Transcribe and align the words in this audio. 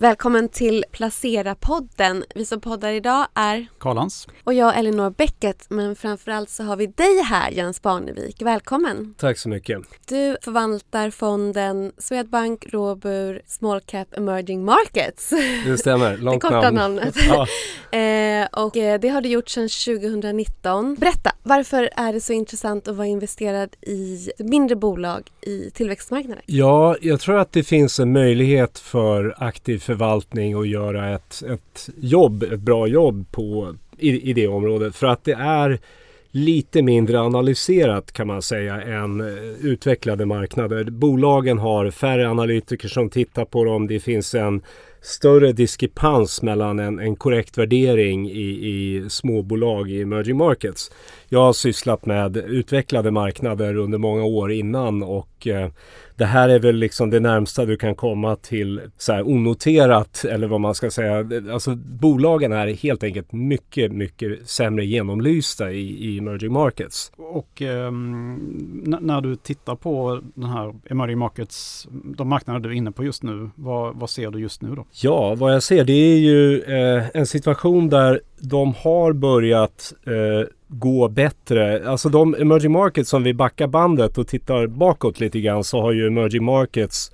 Välkommen 0.00 0.48
till 0.48 0.84
Placera-podden. 0.92 2.24
Vi 2.34 2.44
som 2.44 2.60
poddar 2.60 2.92
idag 2.92 3.26
är 3.34 3.66
Karlans. 3.78 4.28
och 4.44 4.54
jag 4.54 4.78
Elinor 4.78 5.10
Bäcket. 5.10 5.66
Men 5.70 5.96
framförallt 5.96 6.50
så 6.50 6.62
har 6.64 6.76
vi 6.76 6.86
dig 6.86 7.22
här 7.22 7.50
Jens 7.50 7.82
Barnevik. 7.82 8.42
Välkommen! 8.42 9.14
Tack 9.18 9.38
så 9.38 9.48
mycket. 9.48 9.78
Du 10.08 10.36
förvaltar 10.42 11.10
fonden 11.10 11.92
Swedbank 11.98 12.66
Robur 12.72 13.42
Small 13.46 13.80
Cap 13.80 14.08
Emerging 14.16 14.64
Markets. 14.64 15.30
Det 15.66 15.78
stämmer. 15.78 16.10
Det 16.16 16.22
Långt 16.22 16.42
korta 16.42 16.60
namn. 16.60 16.76
namnet. 16.76 17.14
Ja. 17.28 17.46
eh, 17.98 18.64
och 18.64 18.76
eh, 18.76 19.00
det 19.00 19.08
har 19.08 19.20
du 19.20 19.28
gjort 19.28 19.48
sedan 19.48 19.68
2019. 19.68 20.94
Berätta, 20.94 21.32
varför 21.42 21.90
är 21.96 22.12
det 22.12 22.20
så 22.20 22.32
intressant 22.32 22.88
att 22.88 22.96
vara 22.96 23.06
investerad 23.06 23.76
i 23.82 24.28
mindre 24.38 24.76
bolag 24.76 25.30
i 25.40 25.70
tillväxtmarknader? 25.70 26.42
ja, 26.46 26.96
jag 27.00 27.20
tror 27.20 27.38
att 27.38 27.52
det 27.52 27.62
finns 27.62 28.00
en 28.00 28.12
möjlighet 28.12 28.78
för 28.78 29.34
aktiv 29.38 29.78
förvaltning 29.88 30.56
och 30.56 30.66
göra 30.66 31.14
ett, 31.14 31.42
ett 31.50 31.90
jobb, 32.00 32.42
ett 32.42 32.60
bra 32.60 32.86
jobb 32.86 33.26
på, 33.30 33.74
i, 33.98 34.30
i 34.30 34.32
det 34.32 34.48
området. 34.48 34.96
För 34.96 35.06
att 35.06 35.24
det 35.24 35.32
är 35.32 35.78
lite 36.30 36.82
mindre 36.82 37.20
analyserat 37.20 38.12
kan 38.12 38.26
man 38.26 38.42
säga 38.42 38.82
än 38.82 39.20
eh, 39.20 39.26
utvecklade 39.60 40.26
marknader. 40.26 40.84
Bolagen 40.84 41.58
har 41.58 41.90
färre 41.90 42.30
analytiker 42.30 42.88
som 42.88 43.10
tittar 43.10 43.44
på 43.44 43.64
dem. 43.64 43.86
Det 43.86 44.00
finns 44.00 44.34
en 44.34 44.62
större 45.02 45.52
diskrepans 45.52 46.42
mellan 46.42 46.78
en, 46.78 46.98
en 46.98 47.16
korrekt 47.16 47.58
värdering 47.58 48.30
i, 48.30 48.68
i 48.70 49.10
småbolag 49.10 49.90
i 49.90 50.02
emerging 50.02 50.36
markets. 50.36 50.90
Jag 51.28 51.40
har 51.40 51.52
sysslat 51.52 52.06
med 52.06 52.36
utvecklade 52.36 53.10
marknader 53.10 53.76
under 53.76 53.98
många 53.98 54.24
år 54.24 54.52
innan 54.52 55.02
och 55.02 55.46
eh, 55.46 55.68
det 56.18 56.24
här 56.24 56.48
är 56.48 56.58
väl 56.58 56.76
liksom 56.76 57.10
det 57.10 57.20
närmsta 57.20 57.64
du 57.64 57.76
kan 57.76 57.94
komma 57.94 58.36
till 58.36 58.80
så 58.96 59.12
här 59.12 59.28
onoterat 59.28 60.24
eller 60.30 60.46
vad 60.48 60.60
man 60.60 60.74
ska 60.74 60.90
säga. 60.90 61.28
Alltså 61.52 61.74
bolagen 61.76 62.52
är 62.52 62.66
helt 62.66 63.02
enkelt 63.02 63.32
mycket, 63.32 63.92
mycket 63.92 64.48
sämre 64.48 64.84
genomlysta 64.86 65.70
i, 65.72 65.80
i 65.80 66.18
emerging 66.18 66.52
markets. 66.52 67.12
Och 67.16 67.62
n- 67.62 68.96
när 69.00 69.20
du 69.20 69.36
tittar 69.36 69.74
på 69.76 70.20
den 70.34 70.50
här 70.50 70.74
emerging 70.90 71.18
markets, 71.18 71.88
de 72.16 72.28
marknader 72.28 72.60
du 72.60 72.68
är 72.68 72.72
inne 72.72 72.92
på 72.92 73.04
just 73.04 73.22
nu, 73.22 73.50
vad, 73.54 73.96
vad 73.96 74.10
ser 74.10 74.30
du 74.30 74.40
just 74.40 74.62
nu 74.62 74.74
då? 74.74 74.86
Ja, 75.02 75.34
vad 75.34 75.54
jag 75.54 75.62
ser 75.62 75.84
det 75.84 75.92
är 75.92 76.18
ju 76.18 76.62
eh, 76.62 77.04
en 77.14 77.26
situation 77.26 77.88
där 77.88 78.20
de 78.40 78.74
har 78.74 79.12
börjat 79.12 79.92
eh, 80.06 80.48
gå 80.68 81.08
bättre. 81.08 81.88
Alltså 81.88 82.08
de 82.08 82.34
emerging 82.34 82.72
markets 82.72 83.10
som 83.10 83.22
vi 83.22 83.34
backar 83.34 83.66
bandet 83.66 84.18
och 84.18 84.28
tittar 84.28 84.66
bakåt 84.66 85.20
lite 85.20 85.40
grann 85.40 85.64
så 85.64 85.80
har 85.80 85.92
ju 85.92 86.06
emerging 86.06 86.44
markets 86.44 87.12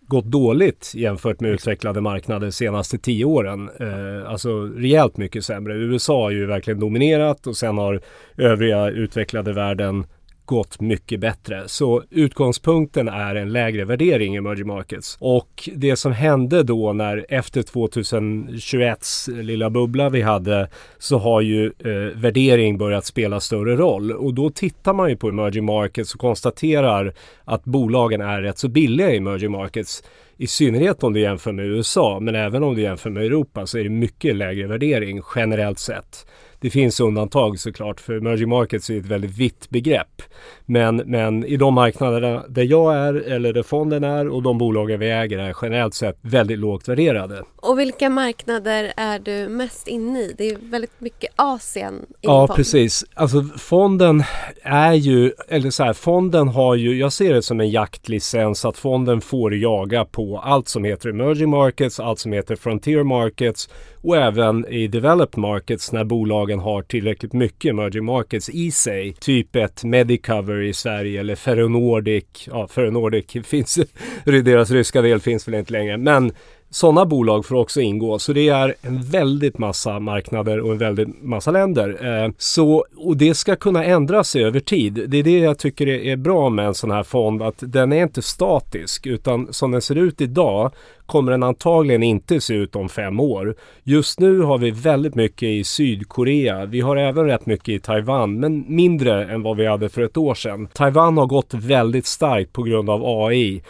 gått 0.00 0.24
dåligt 0.24 0.92
jämfört 0.94 1.40
med 1.40 1.50
utvecklade 1.50 2.00
marknader 2.00 2.46
de 2.46 2.52
senaste 2.52 2.98
tio 2.98 3.24
åren. 3.24 3.70
Eh, 3.80 4.30
alltså 4.30 4.62
rejält 4.64 5.16
mycket 5.16 5.44
sämre. 5.44 5.74
USA 5.74 6.22
har 6.22 6.30
ju 6.30 6.46
verkligen 6.46 6.80
dominerat 6.80 7.46
och 7.46 7.56
sen 7.56 7.78
har 7.78 8.00
övriga 8.36 8.90
utvecklade 8.90 9.52
världen 9.52 10.04
gått 10.50 10.80
mycket 10.80 11.20
bättre. 11.20 11.62
Så 11.66 12.02
utgångspunkten 12.10 13.08
är 13.08 13.34
en 13.34 13.52
lägre 13.52 13.84
värdering 13.84 14.34
i 14.34 14.36
emerging 14.36 14.66
markets. 14.66 15.16
Och 15.20 15.68
det 15.74 15.96
som 15.96 16.12
hände 16.12 16.62
då 16.62 16.92
när 16.92 17.26
efter 17.28 17.62
2021 17.62 19.06
lilla 19.28 19.70
bubbla 19.70 20.08
vi 20.08 20.22
hade 20.22 20.68
så 20.98 21.18
har 21.18 21.40
ju 21.40 21.66
eh, 21.66 21.92
värdering 22.14 22.78
börjat 22.78 23.04
spela 23.04 23.40
större 23.40 23.76
roll. 23.76 24.12
Och 24.12 24.34
då 24.34 24.50
tittar 24.50 24.92
man 24.92 25.10
ju 25.10 25.16
på 25.16 25.28
emerging 25.28 25.64
markets 25.64 26.14
och 26.14 26.20
konstaterar 26.20 27.14
att 27.44 27.64
bolagen 27.64 28.20
är 28.20 28.42
rätt 28.42 28.58
så 28.58 28.68
billiga 28.68 29.10
i 29.10 29.16
emerging 29.16 29.50
markets. 29.50 30.02
I 30.36 30.46
synnerhet 30.46 31.02
om 31.02 31.12
du 31.12 31.20
jämför 31.20 31.52
med 31.52 31.66
USA 31.66 32.20
men 32.20 32.34
även 32.34 32.62
om 32.62 32.74
du 32.74 32.82
jämför 32.82 33.10
med 33.10 33.24
Europa 33.24 33.66
så 33.66 33.78
är 33.78 33.84
det 33.84 33.90
mycket 33.90 34.36
lägre 34.36 34.66
värdering 34.66 35.22
generellt 35.34 35.78
sett. 35.78 36.26
Det 36.60 36.70
finns 36.70 37.00
undantag 37.00 37.58
såklart 37.58 38.00
för 38.00 38.16
emerging 38.16 38.48
markets 38.48 38.90
är 38.90 38.98
ett 38.98 39.06
väldigt 39.06 39.38
vitt 39.38 39.70
begrepp. 39.70 40.22
Men, 40.66 40.96
men 40.96 41.44
i 41.44 41.56
de 41.56 41.74
marknaderna 41.74 42.44
där 42.48 42.62
jag 42.62 42.96
är 42.96 43.14
eller 43.14 43.52
där 43.52 43.62
fonden 43.62 44.04
är 44.04 44.28
och 44.28 44.42
de 44.42 44.58
bolagen 44.58 45.00
vi 45.00 45.10
äger 45.10 45.38
är 45.38 45.56
generellt 45.62 45.94
sett 45.94 46.18
väldigt 46.20 46.58
lågt 46.58 46.88
värderade. 46.88 47.42
Och 47.56 47.78
vilka 47.78 48.10
marknader 48.10 48.92
är 48.96 49.18
du 49.18 49.48
mest 49.48 49.88
inne 49.88 50.20
i? 50.20 50.34
Det 50.38 50.48
är 50.48 50.56
väldigt 50.62 51.00
mycket 51.00 51.30
Asien 51.36 51.94
i 51.94 52.14
Ja, 52.20 52.46
fond. 52.46 52.56
precis. 52.56 53.04
Alltså 53.14 53.42
fonden 53.42 54.22
är 54.62 54.92
ju, 54.92 55.32
eller 55.48 55.70
så 55.70 55.84
här, 55.84 55.92
fonden 55.92 56.48
har 56.48 56.74
ju, 56.74 56.98
jag 56.98 57.12
ser 57.12 57.34
det 57.34 57.42
som 57.42 57.60
en 57.60 57.70
jaktlicens 57.70 58.64
att 58.64 58.78
fonden 58.78 59.20
får 59.20 59.54
jaga 59.54 60.04
på 60.04 60.38
allt 60.38 60.68
som 60.68 60.84
heter 60.84 61.08
emerging 61.08 61.50
markets, 61.50 62.00
allt 62.00 62.18
som 62.18 62.32
heter 62.32 62.56
frontier 62.56 63.02
markets 63.02 63.68
och 64.02 64.16
även 64.16 64.66
i 64.66 64.86
developed 64.86 65.38
markets 65.38 65.92
när 65.92 66.04
bolagen 66.04 66.58
har 66.58 66.82
tillräckligt 66.82 67.32
mycket 67.32 67.70
emerging 67.70 68.04
markets 68.04 68.48
i 68.48 68.70
sig. 68.70 69.12
Typ 69.20 69.56
ett 69.56 69.84
Medicover 69.84 70.62
i 70.62 70.72
Sverige 70.72 71.20
eller 71.20 71.34
Ferronordic. 71.34 72.24
Ja, 72.46 72.68
Ferronordic 72.68 73.26
finns, 73.44 73.78
deras 74.24 74.70
ryska 74.70 75.02
del 75.02 75.20
finns 75.20 75.48
väl 75.48 75.54
inte 75.54 75.72
längre. 75.72 75.96
Men 75.96 76.32
sådana 76.70 77.06
bolag 77.06 77.46
får 77.46 77.56
också 77.56 77.80
ingå. 77.80 78.18
Så 78.18 78.32
det 78.32 78.48
är 78.48 78.74
en 78.82 79.02
väldigt 79.02 79.58
massa 79.58 80.00
marknader 80.00 80.60
och 80.60 80.72
en 80.72 80.78
väldigt 80.78 81.22
massa 81.22 81.50
länder. 81.50 82.22
Eh, 82.24 82.32
så, 82.38 82.84
och 82.96 83.16
det 83.16 83.34
ska 83.34 83.56
kunna 83.56 83.84
ändra 83.84 84.24
sig 84.24 84.44
över 84.44 84.60
tid. 84.60 85.04
Det 85.08 85.18
är 85.18 85.22
det 85.22 85.38
jag 85.38 85.58
tycker 85.58 85.86
är 85.86 86.16
bra 86.16 86.48
med 86.48 86.66
en 86.66 86.74
sån 86.74 86.90
här 86.90 87.02
fond. 87.02 87.42
Att 87.42 87.56
den 87.60 87.92
är 87.92 88.02
inte 88.02 88.22
statisk 88.22 89.06
utan 89.06 89.52
som 89.52 89.70
den 89.70 89.82
ser 89.82 89.96
ut 89.96 90.20
idag 90.20 90.72
kommer 91.06 91.32
den 91.32 91.42
antagligen 91.42 92.02
inte 92.02 92.40
se 92.40 92.54
ut 92.54 92.76
om 92.76 92.88
fem 92.88 93.20
år. 93.20 93.54
Just 93.82 94.20
nu 94.20 94.40
har 94.40 94.58
vi 94.58 94.70
väldigt 94.70 95.14
mycket 95.14 95.42
i 95.42 95.64
Sydkorea. 95.64 96.66
Vi 96.66 96.80
har 96.80 96.96
även 96.96 97.26
rätt 97.26 97.46
mycket 97.46 97.68
i 97.68 97.78
Taiwan, 97.78 98.40
men 98.40 98.64
mindre 98.68 99.24
än 99.24 99.42
vad 99.42 99.56
vi 99.56 99.66
hade 99.66 99.88
för 99.88 100.02
ett 100.02 100.16
år 100.16 100.34
sedan. 100.34 100.68
Taiwan 100.72 101.18
har 101.18 101.26
gått 101.26 101.54
väldigt 101.54 102.06
starkt 102.06 102.52
på 102.52 102.62
grund 102.62 102.90
av 102.90 103.02
AI. 103.04 103.62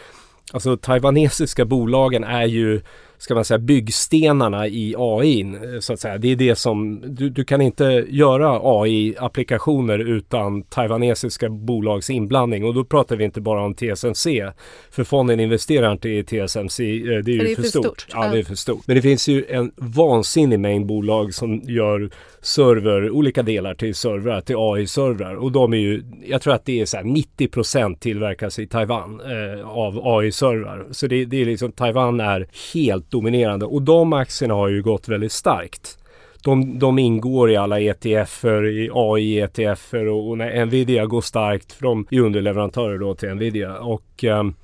Alltså 0.51 0.77
taiwanesiska 0.77 1.65
bolagen 1.65 2.23
är 2.23 2.45
ju 2.45 2.81
ska 3.21 3.35
man 3.35 3.45
säga 3.45 3.57
byggstenarna 3.57 4.67
i 4.67 4.95
AI 4.97 5.53
så 5.79 5.93
att 5.93 5.99
säga. 5.99 6.17
Det 6.17 6.27
är 6.31 6.35
det 6.35 6.55
som 6.55 7.01
du, 7.07 7.29
du 7.29 7.43
kan 7.43 7.61
inte 7.61 8.05
göra 8.09 8.59
AI-applikationer 8.63 9.99
utan 9.99 10.63
taiwanesiska 10.63 11.49
bolags 11.49 12.09
inblandning 12.09 12.65
och 12.65 12.73
då 12.73 12.83
pratar 12.83 13.15
vi 13.15 13.23
inte 13.23 13.41
bara 13.41 13.65
om 13.65 13.73
TSMC. 13.73 14.51
För 14.91 15.03
fonden 15.03 15.39
investerar 15.39 15.91
inte 15.91 16.09
i 16.09 16.23
TSMC, 16.23 16.83
eh, 16.83 17.03
det 17.03 17.31
är 17.31 17.33
ju 17.33 17.39
det 17.39 17.51
är 17.51 17.55
för, 17.55 17.61
för 17.61 17.69
stort. 17.69 17.85
stort. 17.85 18.05
Ja. 18.13 18.27
det 18.27 18.39
är 18.39 18.43
för 18.43 18.55
stort. 18.55 18.87
Men 18.87 18.95
det 18.95 19.01
finns 19.01 19.27
ju 19.27 19.45
en 19.49 19.71
vansinnig 19.75 20.59
mängd 20.59 20.85
bolag 20.85 21.33
som 21.33 21.61
gör 21.63 22.09
server, 22.41 23.09
olika 23.09 23.43
delar 23.43 23.73
till 23.73 23.95
servrar, 23.95 24.41
till 24.41 24.55
AI-servrar 24.57 25.35
och 25.35 25.51
de 25.51 25.73
är 25.73 25.77
ju, 25.77 26.03
jag 26.25 26.41
tror 26.41 26.53
att 26.53 26.65
det 26.65 26.81
är 26.81 26.85
så 26.85 26.97
här 26.97 27.03
90% 27.03 27.99
tillverkas 27.99 28.59
i 28.59 28.67
Taiwan 28.67 29.21
eh, 29.21 29.69
av 29.69 29.99
AI-servrar. 30.03 30.85
Så 30.91 31.07
det, 31.07 31.25
det 31.25 31.41
är 31.41 31.45
liksom, 31.45 31.71
Taiwan 31.71 32.19
är 32.19 32.47
helt 32.73 33.10
dominerande 33.11 33.65
och 33.65 33.81
de 33.81 34.13
aktierna 34.13 34.53
har 34.53 34.69
ju 34.69 34.81
gått 34.81 35.07
väldigt 35.07 35.31
starkt. 35.31 35.97
De, 36.43 36.79
de 36.79 36.99
ingår 36.99 37.51
i 37.51 37.55
alla 37.55 37.79
ETFer, 37.79 38.67
i 38.67 38.89
AI-ETFer 38.93 40.07
och, 40.07 40.29
och 40.29 40.37
när 40.37 40.65
Nvidia 40.65 41.05
går 41.05 41.21
starkt, 41.21 41.71
för 41.71 41.83
de 41.83 42.07
är 42.11 42.19
underleverantörer 42.19 42.97
då 42.97 43.15
till 43.15 43.29
Nvidia. 43.29 43.77
Och, 43.77 44.23
um, 44.23 44.55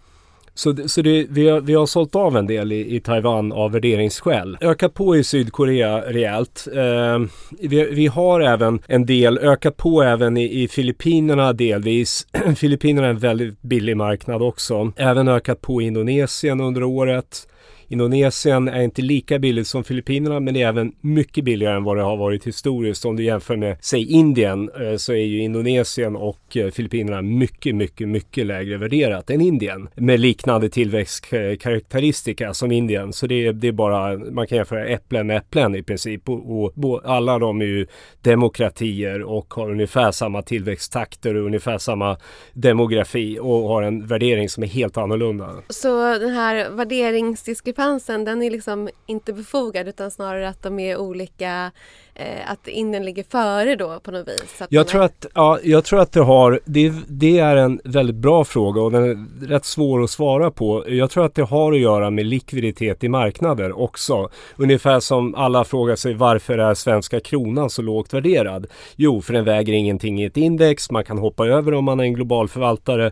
så 0.58 0.72
det, 0.72 0.90
så 0.90 1.02
det, 1.02 1.26
vi, 1.30 1.50
har, 1.50 1.62
vi 1.62 1.74
har 1.74 1.86
sålt 1.86 2.16
av 2.16 2.38
en 2.38 2.48
del 2.48 2.72
i, 2.72 2.96
i 2.96 3.00
Taiwan 3.00 3.52
av 3.52 3.72
värderingsskäl. 3.72 4.58
Ökat 4.62 4.94
på 4.94 5.16
i 5.18 5.24
Sydkorea 5.24 6.02
rejält. 6.02 6.68
Eh, 6.74 7.20
vi, 7.60 7.90
vi 7.92 8.08
har 8.08 8.42
även 8.42 8.80
en 8.88 9.06
del, 9.06 9.38
ökat 9.38 9.78
på 9.78 10.04
även 10.04 10.38
i, 10.38 10.64
i 10.64 10.68
Filippinerna 10.68 11.54
delvis. 11.54 12.28
Filippinerna 12.56 13.08
är 13.08 13.12
en 13.12 13.20
väldigt 13.20 13.62
billig 13.62 13.98
marknad 13.98 14.42
också. 14.42 14.92
Även 14.96 15.28
ökat 15.28 15.62
på 15.62 15.82
i 15.82 15.86
Indonesien 15.86 16.62
under 16.62 16.84
året. 16.84 17.48
Indonesien 17.90 18.68
är 18.68 18.82
inte 18.82 19.02
lika 19.02 19.40
billigt 19.40 19.68
som 19.68 19.84
Filippinerna 19.84 20.40
men 20.40 20.54
det 20.54 20.62
är 20.62 20.68
även 20.68 20.92
mycket 21.02 21.44
billigare 21.44 21.76
än 21.76 21.84
vad 21.84 21.98
det 21.98 22.04
har 22.04 22.18
varit 22.18 22.48
historiskt. 22.48 23.06
Om 23.06 23.16
du 23.16 23.24
jämför 23.24 23.56
med, 23.56 23.78
säg 23.82 24.12
Indien, 24.12 24.70
eh, 24.70 24.96
så 24.96 25.14
är 25.14 25.26
ju 25.26 25.40
Indonesien 25.40 26.16
och 26.16 26.58
eh, 26.58 26.72
Filippinerna 26.72 27.22
mycket, 27.22 27.76
mycket, 27.76 28.08
mycket 28.08 28.46
lägre 28.46 28.78
värderat 28.78 29.30
än 29.30 29.42
Indien. 29.42 29.90
Med 29.96 30.20
liknande 30.20 30.70
tillväxtkaraktäristika 30.70 32.54
som 32.54 32.72
Indien. 32.72 33.14
Så 33.14 33.28
det 33.28 33.48
är, 33.48 33.54
det 33.54 33.68
är 33.68 33.72
bara, 33.72 34.18
man 34.18 34.48
kan 34.48 34.56
jämföra 34.56 34.86
äpplen 34.86 35.28
med 35.28 35.38
äpplen 35.38 35.76
i 35.76 35.84
princip. 35.84 36.30
Och, 36.30 36.64
och, 36.64 36.84
och 36.84 37.02
alla 37.06 37.40
de 37.40 37.62
är 37.62 37.66
ju 37.66 37.88
demokratier 38.22 39.24
och 39.24 39.54
har 39.54 39.72
ungefär 39.72 40.12
samma 40.12 40.42
tillväxttakter 40.42 41.36
och 41.36 41.46
ungefär 41.46 41.78
samma 41.78 42.18
demografi 42.54 43.40
och 43.42 43.68
har 43.68 43.82
en 43.82 44.08
värdering 44.08 44.50
som 44.50 44.64
är 44.64 44.68
helt 44.68 44.98
annorlunda. 44.98 45.50
Så 45.70 46.18
den 46.18 46.30
här 46.30 46.70
värderingsdiskrepansen 46.70 47.77
den 48.26 48.42
är 48.44 48.52
liksom 48.52 48.90
inte 49.06 49.34
befogad 49.34 49.88
utan 49.88 50.12
snarare 50.12 50.50
att 50.50 50.64
de 50.64 50.80
är 50.80 50.98
olika 50.98 51.72
eh, 52.20 52.52
att 52.52 52.68
Indien 52.68 53.06
ligger 53.06 53.24
före 53.24 53.76
då 53.76 54.00
på 54.00 54.12
något 54.12 54.28
vis? 54.28 54.62
Jag, 54.70 54.88
tror 54.88 55.04
att, 55.04 55.26
ja, 55.34 55.60
jag 55.64 55.86
tror 55.86 56.00
att 56.00 56.12
det 56.12 56.22
har, 56.22 56.60
det, 56.66 56.94
det 57.08 57.40
är 57.40 57.56
en 57.56 57.82
väldigt 57.84 58.16
bra 58.16 58.44
fråga 58.44 58.82
och 58.82 58.92
den 58.92 59.04
är 59.04 59.48
rätt 59.48 59.66
svår 59.66 60.04
att 60.04 60.10
svara 60.10 60.52
på. 60.52 60.84
Jag 60.88 61.10
tror 61.10 61.26
att 61.26 61.36
det 61.36 61.44
har 61.44 61.74
att 61.74 61.80
göra 61.80 62.10
med 62.10 62.26
likviditet 62.26 63.04
i 63.04 63.10
marknader 63.10 63.80
också. 63.80 64.30
Ungefär 64.56 65.00
som 65.00 65.36
alla 65.36 65.64
frågar 65.64 65.96
sig 65.96 66.14
varför 66.14 66.58
är 66.58 66.74
svenska 66.74 67.20
kronan 67.20 67.70
så 67.70 67.82
lågt 67.82 68.14
värderad? 68.14 68.68
Jo, 68.96 69.22
för 69.22 69.34
den 69.34 69.46
väger 69.46 69.74
ingenting 69.74 70.22
i 70.22 70.26
ett 70.26 70.38
index, 70.38 70.92
man 70.92 71.04
kan 71.04 71.18
hoppa 71.18 71.48
över 71.48 71.74
om 71.74 71.86
man 71.86 72.00
är 72.00 72.04
en 72.04 72.14
global 72.14 72.48
förvaltare. 72.48 73.12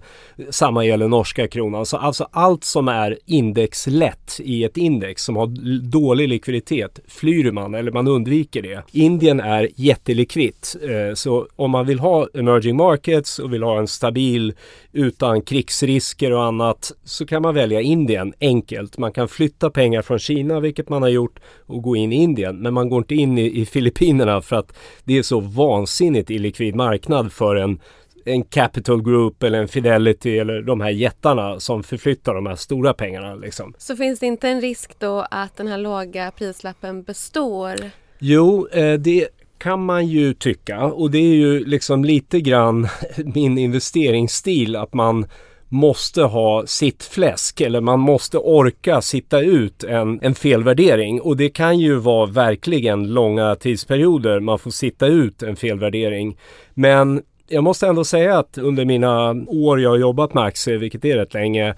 Samma 0.50 0.86
gäller 0.86 1.08
norska 1.08 1.48
kronan. 1.48 1.86
Så 1.86 1.98
alltså 1.98 2.28
allt 2.32 2.64
som 2.64 2.88
är 2.88 3.20
indexlätt 3.26 4.40
i 4.40 4.64
ett 4.64 4.78
index 4.78 5.24
som 5.24 5.36
har 5.36 5.48
dålig 5.92 6.30
likviditet 6.30 7.00
flyr 7.08 7.52
man 7.52 7.76
eller 7.76 7.92
man 7.92 8.08
undviker 8.08 8.62
det. 8.62 8.84
Indien 8.96 9.40
är 9.40 9.70
jättelikvitt. 9.76 10.76
Eh, 10.82 11.14
så 11.14 11.48
om 11.56 11.72
man 11.72 11.86
vill 11.86 12.00
ha 12.00 12.28
emerging 12.34 12.76
markets 12.76 13.40
och 13.40 13.54
vill 13.54 13.64
ha 13.64 13.80
en 13.80 13.88
stabil 13.88 14.54
utan 14.92 15.42
krigsrisker 15.42 16.32
och 16.32 16.44
annat 16.44 16.92
så 17.04 17.26
kan 17.26 17.42
man 17.42 17.56
välja 17.56 17.82
Indien 17.82 18.34
enkelt. 18.42 18.98
Man 18.98 19.12
kan 19.12 19.28
flytta 19.28 19.70
pengar 19.70 20.02
från 20.02 20.20
Kina, 20.20 20.60
vilket 20.60 20.90
man 20.90 21.02
har 21.02 21.10
gjort, 21.10 21.40
och 21.66 21.82
gå 21.82 21.96
in 21.96 22.14
i 22.14 22.16
Indien. 22.16 22.58
Men 22.58 22.74
man 22.74 22.90
går 22.90 22.98
inte 22.98 23.16
in 23.16 23.38
i, 23.38 23.62
i 23.62 23.66
Filippinerna 23.66 24.42
för 24.42 24.56
att 24.56 24.78
det 25.04 25.18
är 25.18 25.24
så 25.24 25.40
vansinnigt 25.40 26.30
illikvid 26.30 26.76
marknad 26.76 27.32
för 27.32 27.56
en 27.56 27.80
en 28.28 28.44
Capital 28.44 29.04
Group 29.04 29.44
eller 29.44 29.62
en 29.62 29.68
Fidelity 29.68 30.40
eller 30.40 30.62
de 30.62 30.82
här 30.82 30.90
jättarna 30.90 31.60
som 31.60 31.84
förflyttar 31.84 32.34
de 32.34 32.46
här 32.46 32.56
stora 32.56 32.94
pengarna. 32.94 33.36
Liksom. 33.36 33.74
Så 33.78 33.96
finns 33.96 34.20
det 34.20 34.26
inte 34.26 34.50
en 34.50 34.62
risk 34.62 35.00
då 35.00 35.28
att 35.32 35.58
den 35.58 35.68
här 35.68 35.78
låga 35.78 36.32
prislappen 36.32 37.04
består? 37.04 37.76
Jo, 38.28 38.68
eh, 38.72 38.94
det 38.94 39.28
kan 39.58 39.86
man 39.86 40.08
ju 40.08 40.34
tycka 40.34 40.84
och 40.84 41.12
det 41.12 41.18
är 41.18 41.36
ju 41.36 41.66
liksom 41.66 42.06
lite 42.06 42.42
grann 42.42 42.88
min 43.18 43.58
investeringsstil 43.58 44.76
att 44.76 44.94
man 44.94 45.26
måste 45.70 46.22
ha 46.22 46.68
sitt 46.68 47.04
fläsk 47.04 47.62
eller 47.62 47.82
man 47.82 48.00
måste 48.00 48.38
orka 48.38 49.02
sitta 49.02 49.40
ut 49.40 49.84
en, 49.84 50.20
en 50.22 50.36
felvärdering 50.36 51.22
och 51.22 51.38
det 51.38 51.50
kan 51.50 51.80
ju 51.80 51.96
vara 51.96 52.26
verkligen 52.26 53.14
långa 53.14 53.56
tidsperioder 53.56 54.40
man 54.40 54.60
får 54.60 54.72
sitta 54.72 55.08
ut 55.08 55.44
en 55.44 55.56
felvärdering. 55.56 56.38
Men 56.74 57.22
jag 57.48 57.64
måste 57.64 57.88
ändå 57.88 58.04
säga 58.04 58.38
att 58.38 58.58
under 58.58 58.86
mina 58.86 59.36
år 59.48 59.82
jag 59.82 59.90
har 59.90 59.98
jobbat 59.98 60.34
med 60.34 60.44
aktier, 60.44 60.78
vilket 60.78 61.06
är 61.06 61.18
rätt 61.18 61.34
länge, 61.34 61.76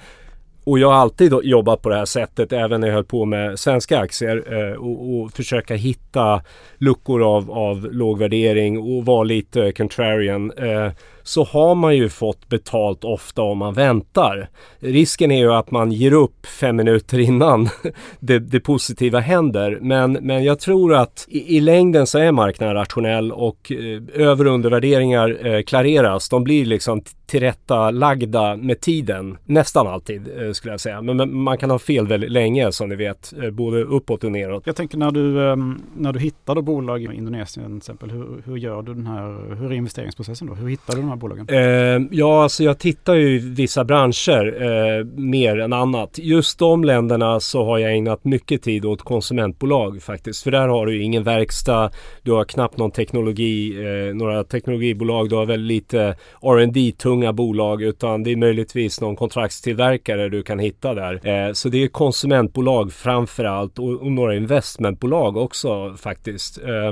och 0.68 0.80
jag 0.80 0.88
har 0.88 0.96
alltid 0.96 1.34
jobbat 1.44 1.82
på 1.82 1.90
det 1.90 1.96
här 1.96 2.06
sättet 2.06 2.54
även 2.54 2.82
när 2.82 2.88
jag 2.88 2.96
höll 2.96 3.04
på 3.04 3.26
med 3.26 3.60
svenska 3.60 4.00
aktier 4.00 4.44
eh, 4.54 4.74
och, 4.74 5.22
och, 5.22 5.32
försöka 5.32 5.76
hitta 5.76 6.42
luckor 6.78 7.24
av, 7.24 7.52
av 7.52 7.88
låg 7.92 8.20
värdering 8.20 8.78
och 8.80 9.06
vara 9.06 9.24
lite 9.24 9.72
contrarian. 9.72 10.52
Eh, 10.52 10.92
så 11.28 11.44
har 11.44 11.76
man 11.76 11.96
ju 11.96 12.10
fått 12.10 12.50
betalt 12.50 13.04
ofta 13.04 13.42
om 13.42 13.58
man 13.58 13.74
väntar. 13.74 14.50
Risken 14.80 15.32
är 15.32 15.40
ju 15.40 15.54
att 15.54 15.72
man 15.72 15.92
ger 15.92 16.12
upp 16.12 16.46
fem 16.46 16.76
minuter 16.76 17.20
innan 17.20 17.70
det, 18.20 18.40
det 18.40 18.60
positiva 18.60 19.20
händer. 19.20 19.80
Men, 19.82 20.14
men 20.14 20.44
jag 20.44 20.60
tror 20.60 20.96
att 20.96 21.26
i, 21.30 21.58
i, 21.58 21.60
längden 21.60 22.08
så 22.08 22.20
är 22.20 22.32
marknaden 22.32 22.76
rationell 22.76 23.32
och 23.32 23.72
eh, 23.72 24.26
över 24.28 24.48
och 24.48 24.54
undervärderingar 24.54 25.46
eh, 25.46 25.62
klareras. 25.62 26.30
De 26.30 26.44
blir 26.44 26.66
liksom 26.66 27.02
tillrättalagda 27.28 28.58
med 28.58 28.82
tiden. 28.82 29.38
Nästan 29.46 29.88
alltid 29.88 30.28
eh, 30.42 30.52
skulle 30.52 30.74
jag 30.74 30.80
säga. 30.80 31.02
Men, 31.02 31.18
men, 31.18 31.36
man 31.36 31.58
kan 31.58 31.70
ha 31.70 31.80
fel 31.80 32.08
väldigt 32.08 32.32
länge 32.32 32.72
som 32.72 32.90
ni 32.90 32.96
vet. 32.96 33.34
Eh, 33.44 33.50
både 33.50 33.84
uppåt 33.84 34.24
och 34.24 34.32
neråt. 34.32 34.64
Jag 34.66 34.76
tänker 34.76 34.98
när 34.98 35.12
du, 35.12 35.50
eh, 35.50 35.56
när 35.98 36.14
du 36.14 36.20
hittar 36.20 36.56
då 36.56 36.62
bolag 36.62 37.04
i 37.04 37.06
Indonesien 37.06 37.68
till 37.68 37.78
exempel. 37.78 38.12
Hur, 38.12 38.42
hur 38.46 38.58
gör 38.58 38.82
du 38.82 38.94
den 38.94 39.08
här, 39.08 39.56
hur 39.56 39.72
är 39.72 39.76
investeringsprocessen 39.76 40.48
då? 40.48 40.54
Hur 40.54 40.70
hittar 40.70 40.96
du 40.96 41.02
de 41.02 41.10
här 41.10 41.16
bolagen? 41.18 41.48
Eh, 41.50 42.08
ja, 42.12 42.44
alltså 42.44 42.64
jag 42.64 42.80
tittar 42.80 43.14
ju 43.14 43.36
i 43.36 43.38
vissa 43.38 43.84
branscher 43.84 44.62
eh, 44.62 45.06
mer 45.06 45.60
än 45.60 45.74
annat. 45.74 46.18
Just 46.18 46.60
de 46.60 46.84
länderna 46.84 47.40
så 47.40 47.66
har 47.66 47.78
jag 47.78 47.96
ägnat 47.96 48.26
mycket 48.26 48.64
tid 48.64 48.86
åt 48.86 49.02
konsumentbolag 49.02 50.02
faktiskt. 50.02 50.44
För 50.44 50.52
där 50.52 50.68
har 50.68 50.86
du 50.86 51.04
ingen 51.04 51.24
verkstad, 51.24 51.92
du 52.22 52.32
har 52.32 52.46
knappt 52.46 52.78
någon 52.78 52.92
teknologi, 52.92 53.78
eh, 53.86 54.16
några 54.16 54.44
teknologibolag, 54.44 55.30
du 55.30 55.36
har 55.36 55.46
väldigt 55.46 55.88
lite 55.88 56.16
R&D 56.42 56.92
tunga 56.98 57.34
bolag 57.34 57.82
utan 57.82 58.24
det 58.24 58.32
är 58.32 58.36
möjligtvis 58.36 59.02
någon 59.02 59.16
kontraktstillverkare 59.16 60.30
du 60.30 60.44
kan 60.44 60.60
hitta 60.60 60.94
där. 60.94 61.28
Eh, 61.28 61.54
så 61.54 61.70
det 61.70 61.84
är 61.84 61.88
konsumentbolag 61.88 62.94
framför 62.94 63.44
allt 63.44 63.80
och, 63.80 64.02
och 64.02 64.12
några 64.12 64.36
investmentbolag 64.36 65.38
också 65.38 65.94
faktiskt. 65.98 66.58
Eh, 66.58 66.92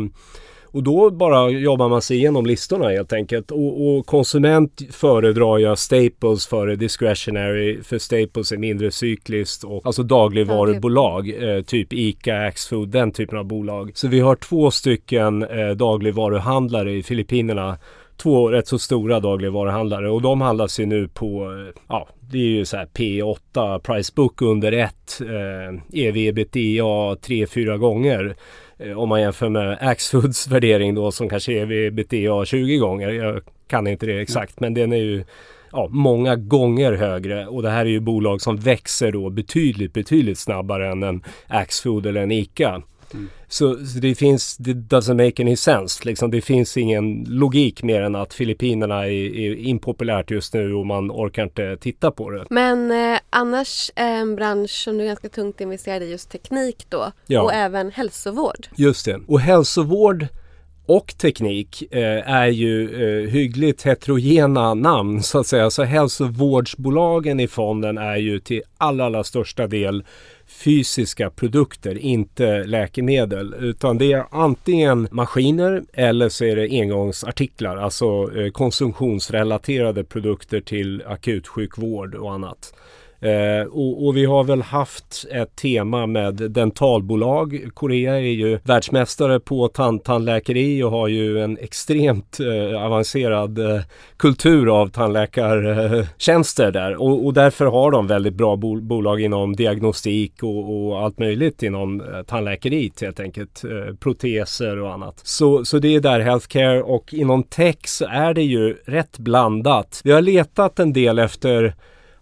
och 0.76 0.84
då 0.84 1.10
bara 1.10 1.50
jobbar 1.50 1.90
man 1.90 2.02
sig 2.02 2.18
igenom 2.18 2.46
listorna 2.46 2.90
helt 2.90 3.14
enkelt. 3.14 3.52
Och, 3.52 3.88
och 3.88 4.06
konsument 4.06 4.82
föredrar 4.92 5.58
jag 5.58 5.78
Staples 5.78 6.48
före 6.48 6.76
Discretionary. 6.76 7.84
För 7.84 7.98
Staples 7.98 8.52
är 8.52 8.58
mindre 8.58 8.92
cykliskt 8.92 9.64
och 9.64 9.86
alltså 9.86 10.04
dagligvarubolag. 10.04 11.30
Eh, 11.30 11.62
typ 11.62 11.94
ICA, 11.94 12.38
Axfood, 12.38 12.90
den 12.90 13.12
typen 13.12 13.38
av 13.38 13.46
bolag. 13.46 13.92
Så 13.96 14.08
vi 14.08 14.20
har 14.20 14.36
två 14.36 14.72
stycken 14.72 15.44
eh, 15.44 15.70
dagligvaruhandlare 15.70 16.92
i 16.92 17.04
Filippinerna 17.04 17.78
två 18.18 18.50
rätt 18.50 18.68
så 18.68 18.80
stora 18.80 19.20
dagligvaruhandlare 19.20 20.10
och 20.10 20.22
de 20.22 20.42
handlas 20.42 20.80
ju 20.80 20.86
nu 20.86 21.08
på, 21.08 21.44
eh, 21.44 21.82
ja 21.88 22.08
det 22.20 22.38
är 22.38 22.42
ju 22.42 22.66
så 22.66 22.78
här 22.78 22.86
P8, 22.86 23.80
price 23.80 24.12
book 24.16 24.42
under 24.42 24.72
ett, 24.72 25.22
eh, 25.22 26.02
ev 26.06 26.18
ebitda 26.18 27.16
3-4 27.16 27.78
gånger. 27.78 28.36
Eh, 28.78 29.00
om 29.00 29.10
man 29.10 29.22
jämför 29.22 29.50
med 29.50 29.78
Axfoods 29.82 30.48
värdering 30.52 30.96
då 30.96 31.12
som 31.12 31.30
kanske 31.30 31.54
är 31.54 31.72
ebitda 31.72 32.46
20 32.46 32.78
gånger. 32.78 33.10
Jag 33.10 33.42
kan 33.68 33.88
inte 33.88 34.06
det 34.06 34.22
exakt 34.22 34.60
men 34.60 34.74
den 34.74 34.94
är 34.94 34.98
ju 34.98 35.24
ja, 35.72 35.88
många 35.92 36.36
gånger 36.36 36.94
högre 36.94 37.48
och 37.48 37.62
det 37.62 37.70
här 37.70 37.86
är 37.86 37.90
ju 37.90 38.00
bolag 38.00 38.42
som 38.42 38.58
växer 38.58 39.12
då 39.12 39.30
betydligt, 39.30 39.94
betydligt 39.94 40.40
snabbare 40.40 40.92
än 40.92 41.04
en 41.04 41.24
Axfood 41.48 42.06
eller 42.06 42.22
en 42.22 42.32
ICA. 42.32 42.82
Mm. 43.16 43.30
Så, 43.48 43.86
så, 43.86 44.00
det 44.00 44.16
finns, 44.16 44.58
det 44.58 44.74
doesn't 44.74 45.26
make 45.26 45.44
any 45.44 45.56
sense. 45.56 46.06
Liksom, 46.06 46.32
det 46.32 46.42
finns 46.42 46.78
ingen 46.78 47.24
logik 47.24 47.84
mer 47.84 48.02
än 48.02 48.16
att 48.16 48.34
Filippinerna 48.34 49.08
är, 49.08 49.38
är 49.40 49.56
impopulärt 49.56 50.32
just 50.32 50.54
nu 50.54 50.74
och 50.74 50.86
man 50.86 51.12
orkar 51.12 51.44
inte 51.44 51.78
titta 51.78 52.12
på 52.12 52.30
det. 52.30 52.46
Men 52.50 52.92
eh, 52.92 53.20
annars 53.30 53.92
en 53.96 54.36
bransch 54.36 54.84
som 54.84 54.98
du 54.98 55.04
är 55.04 55.08
ganska 55.08 55.30
tungt 55.30 55.62
investerad 55.62 56.04
i 56.04 56.12
just 56.12 56.30
teknik 56.30 56.86
då 56.90 57.12
ja. 57.28 57.42
och 57.42 57.54
även 57.54 57.92
hälsovård. 57.92 58.68
Just 58.76 59.06
det. 59.06 59.20
Och 59.28 59.40
hälsovård 59.40 60.28
och 60.86 61.18
teknik 61.18 61.94
eh, 61.94 62.30
är 62.30 62.48
ju 62.48 62.84
eh, 62.84 63.30
hyggligt 63.30 63.84
heterogena 63.84 64.74
namn 64.74 65.24
så 65.24 65.40
att 65.40 65.48
säga. 65.48 65.70
Så 65.70 65.84
hälsovårdsbolagen 65.84 67.40
i 67.40 67.48
fonden 67.48 67.98
är 67.98 68.16
ju 68.16 68.40
till 68.40 68.62
allra, 68.78 69.06
allra 69.06 69.24
största 69.24 69.68
del 69.68 70.04
fysiska 70.48 71.30
produkter, 71.30 71.98
inte 71.98 72.64
läkemedel. 72.64 73.56
Utan 73.60 73.98
det 73.98 74.14
är 74.14 74.26
antingen 74.32 75.08
maskiner 75.12 75.84
eller 75.94 76.30
så 76.30 76.46
är 76.46 76.56
det 76.56 76.82
engångsartiklar, 76.82 77.78
alltså 77.78 78.06
eh, 78.38 78.52
konsumtionsrelaterade 78.52 80.04
produkter 80.04 80.62
till 80.62 81.04
akutsjukvård 81.08 82.16
och 82.16 82.34
annat. 82.34 82.74
Eh, 83.26 83.68
och, 83.68 84.06
och, 84.06 84.18
vi 84.18 84.26
har 84.26 84.44
väl 84.44 84.62
haft 84.62 85.26
ett 85.32 85.56
tema 85.56 86.06
med 86.06 86.36
dentalbolag. 86.36 87.70
Korea 87.74 88.16
är 88.16 88.20
ju 88.20 88.60
världsmästare 88.64 89.40
på 89.40 89.68
tand 89.68 90.04
tandläkeri 90.04 90.84
och 90.84 90.92
har 90.92 91.08
ju 91.08 91.44
en 91.44 91.58
extremt 91.58 92.40
eh, 92.40 92.86
avancerad 92.86 93.60
eh, 93.60 93.82
kultur 94.18 94.82
av 94.82 94.88
tandläkartjänster 94.88 96.72
där. 96.72 97.02
Och, 97.02 97.26
och, 97.26 97.34
därför 97.34 97.66
har 97.66 97.92
de 97.92 98.08
väldigt 98.08 98.34
bra 98.34 98.56
bol 98.56 98.82
bolag 98.82 99.22
inom 99.22 99.56
diagnostik 99.56 100.44
och, 100.44 100.88
och 100.88 101.02
allt 101.02 101.20
möjligt 101.20 101.64
inom 101.64 102.02
eh, 102.02 102.22
tandläkeriet 102.22 103.02
helt 103.02 103.20
enkelt. 103.20 103.64
Eh, 103.64 103.96
proteser 103.96 104.80
och 104.80 104.94
annat. 104.94 105.20
Så, 105.24 105.66
så 105.66 105.80
det 105.80 105.96
är 105.96 106.00
där 106.00 106.20
healthcare 106.20 106.82
och 106.82 107.14
inom 107.14 107.44
tech 107.44 107.78
så 107.86 108.06
är 108.06 108.34
det 108.34 108.44
ju 108.44 108.78
rätt 108.86 109.18
blandat. 109.18 110.02
Vi 110.04 110.12
har 110.12 110.22
letat 110.22 110.80
en 110.80 110.94
del 110.94 111.20
efter 111.20 111.76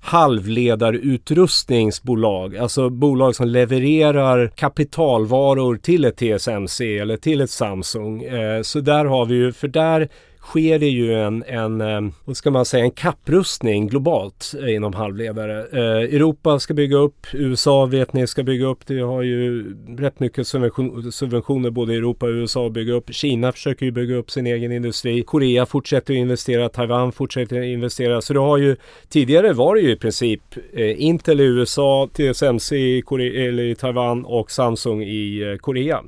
halvledarutrustningsbolag, 0.03 2.57
alltså 2.57 2.89
bolag 2.89 3.35
som 3.35 3.47
levererar 3.47 4.47
kapitalvaror 4.47 5.75
till 5.75 6.05
ett 6.05 6.17
TSMC 6.17 6.97
eller 6.97 7.17
till 7.17 7.41
ett 7.41 7.49
Samsung. 7.49 8.23
Eh, 8.23 8.61
så 8.61 8.79
där 8.79 9.05
har 9.05 9.25
vi 9.25 9.35
ju, 9.35 9.51
för 9.51 9.67
där 9.67 10.09
sker 10.43 10.79
det 10.79 10.89
ju 10.89 11.13
en, 11.13 11.43
en 11.47 11.81
eh, 11.81 12.01
vad 12.25 12.37
ska 12.37 12.51
man 12.51 12.65
säga, 12.65 12.83
en 12.83 12.91
kapprustning 12.91 13.87
globalt 13.87 14.53
eh, 14.61 14.75
inom 14.75 14.93
halvledare. 14.93 15.65
Eh, 15.71 16.15
Europa 16.15 16.59
ska 16.59 16.73
bygga 16.73 16.97
upp, 16.97 17.27
USA 17.33 17.85
vet 17.85 18.13
ni 18.13 18.27
ska 18.27 18.43
bygga 18.43 18.65
upp. 18.65 18.87
Det 18.87 18.99
har 18.99 19.21
ju 19.21 19.75
rätt 19.97 20.19
mycket 20.19 20.47
subvention, 20.47 21.11
subventioner 21.11 21.69
både 21.69 21.93
i 21.93 21.97
Europa 21.97 22.25
och 22.25 22.31
USA 22.31 22.67
att 22.67 22.73
bygga 22.73 22.93
upp. 22.93 23.13
Kina 23.13 23.51
försöker 23.51 23.85
ju 23.85 23.91
bygga 23.91 24.15
upp 24.15 24.31
sin 24.31 24.47
egen 24.47 24.71
industri. 24.71 25.23
Korea 25.23 25.65
fortsätter 25.65 26.13
att 26.13 26.17
investera, 26.17 26.69
Taiwan 26.69 27.11
fortsätter 27.11 27.59
att 27.59 27.65
investera. 27.65 28.21
Så 28.21 28.33
du 28.33 28.39
har 28.39 28.57
ju, 28.57 28.75
tidigare 29.09 29.53
var 29.53 29.75
det 29.75 29.81
ju 29.81 29.91
i 29.91 29.95
princip 29.95 30.41
Intel 30.97 31.39
i 31.39 31.43
USA, 31.43 32.09
TSMC 32.13 32.75
i, 32.75 33.01
Korea, 33.01 33.47
eller 33.47 33.63
i 33.63 33.75
Taiwan 33.75 34.25
och 34.25 34.51
Samsung 34.51 35.03
i 35.03 35.57
Korea 35.61 36.03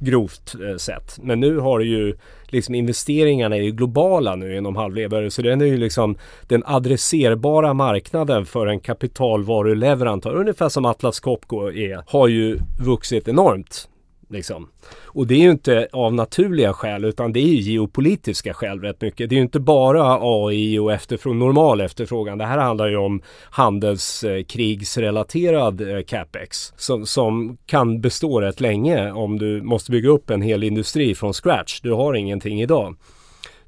grovt 0.00 0.54
sett. 0.78 1.18
Men 1.22 1.40
nu 1.40 1.58
har 1.58 1.78
det 1.78 1.84
ju 1.84 2.14
liksom 2.48 2.74
investeringarna 2.74 3.56
är 3.56 3.62
ju 3.62 3.70
globala 3.70 4.36
nu 4.36 4.56
inom 4.56 4.76
halvledare 4.76 5.30
så 5.30 5.42
den 5.42 5.60
är 5.60 5.64
ju 5.66 5.76
liksom 5.76 6.16
den 6.48 6.62
adresserbara 6.66 7.74
marknaden 7.74 8.46
för 8.46 8.66
en 8.66 8.80
kapitalvaruleverantör. 8.80 10.34
Ungefär 10.34 10.68
som 10.68 10.84
Atlas 10.84 11.20
Copco 11.20 11.72
är 11.72 12.02
har 12.06 12.28
ju 12.28 12.58
vuxit 12.80 13.28
enormt. 13.28 13.88
Liksom. 14.34 14.68
Och 15.04 15.26
det 15.26 15.34
är 15.34 15.38
ju 15.38 15.50
inte 15.50 15.88
av 15.92 16.14
naturliga 16.14 16.72
skäl 16.72 17.04
utan 17.04 17.32
det 17.32 17.40
är 17.40 17.48
ju 17.48 17.72
geopolitiska 17.72 18.54
skäl 18.54 18.80
rätt 18.80 19.00
mycket. 19.00 19.28
Det 19.28 19.34
är 19.34 19.36
ju 19.36 19.42
inte 19.42 19.60
bara 19.60 20.18
AI 20.20 20.78
och 20.78 20.92
efterfrågan, 20.92 21.38
normal 21.38 21.80
efterfrågan. 21.80 22.38
Det 22.38 22.44
här 22.44 22.58
handlar 22.58 22.88
ju 22.88 22.96
om 22.96 23.22
handelskrigsrelaterad 23.50 25.80
eh, 25.80 25.88
eh, 25.88 26.02
capex 26.02 26.72
som, 26.76 27.06
som 27.06 27.56
kan 27.66 28.00
bestå 28.00 28.40
rätt 28.40 28.60
länge 28.60 29.12
om 29.12 29.38
du 29.38 29.62
måste 29.62 29.90
bygga 29.90 30.08
upp 30.08 30.30
en 30.30 30.42
hel 30.42 30.62
industri 30.62 31.14
från 31.14 31.32
scratch. 31.32 31.80
Du 31.80 31.92
har 31.92 32.14
ingenting 32.14 32.62
idag. 32.62 32.96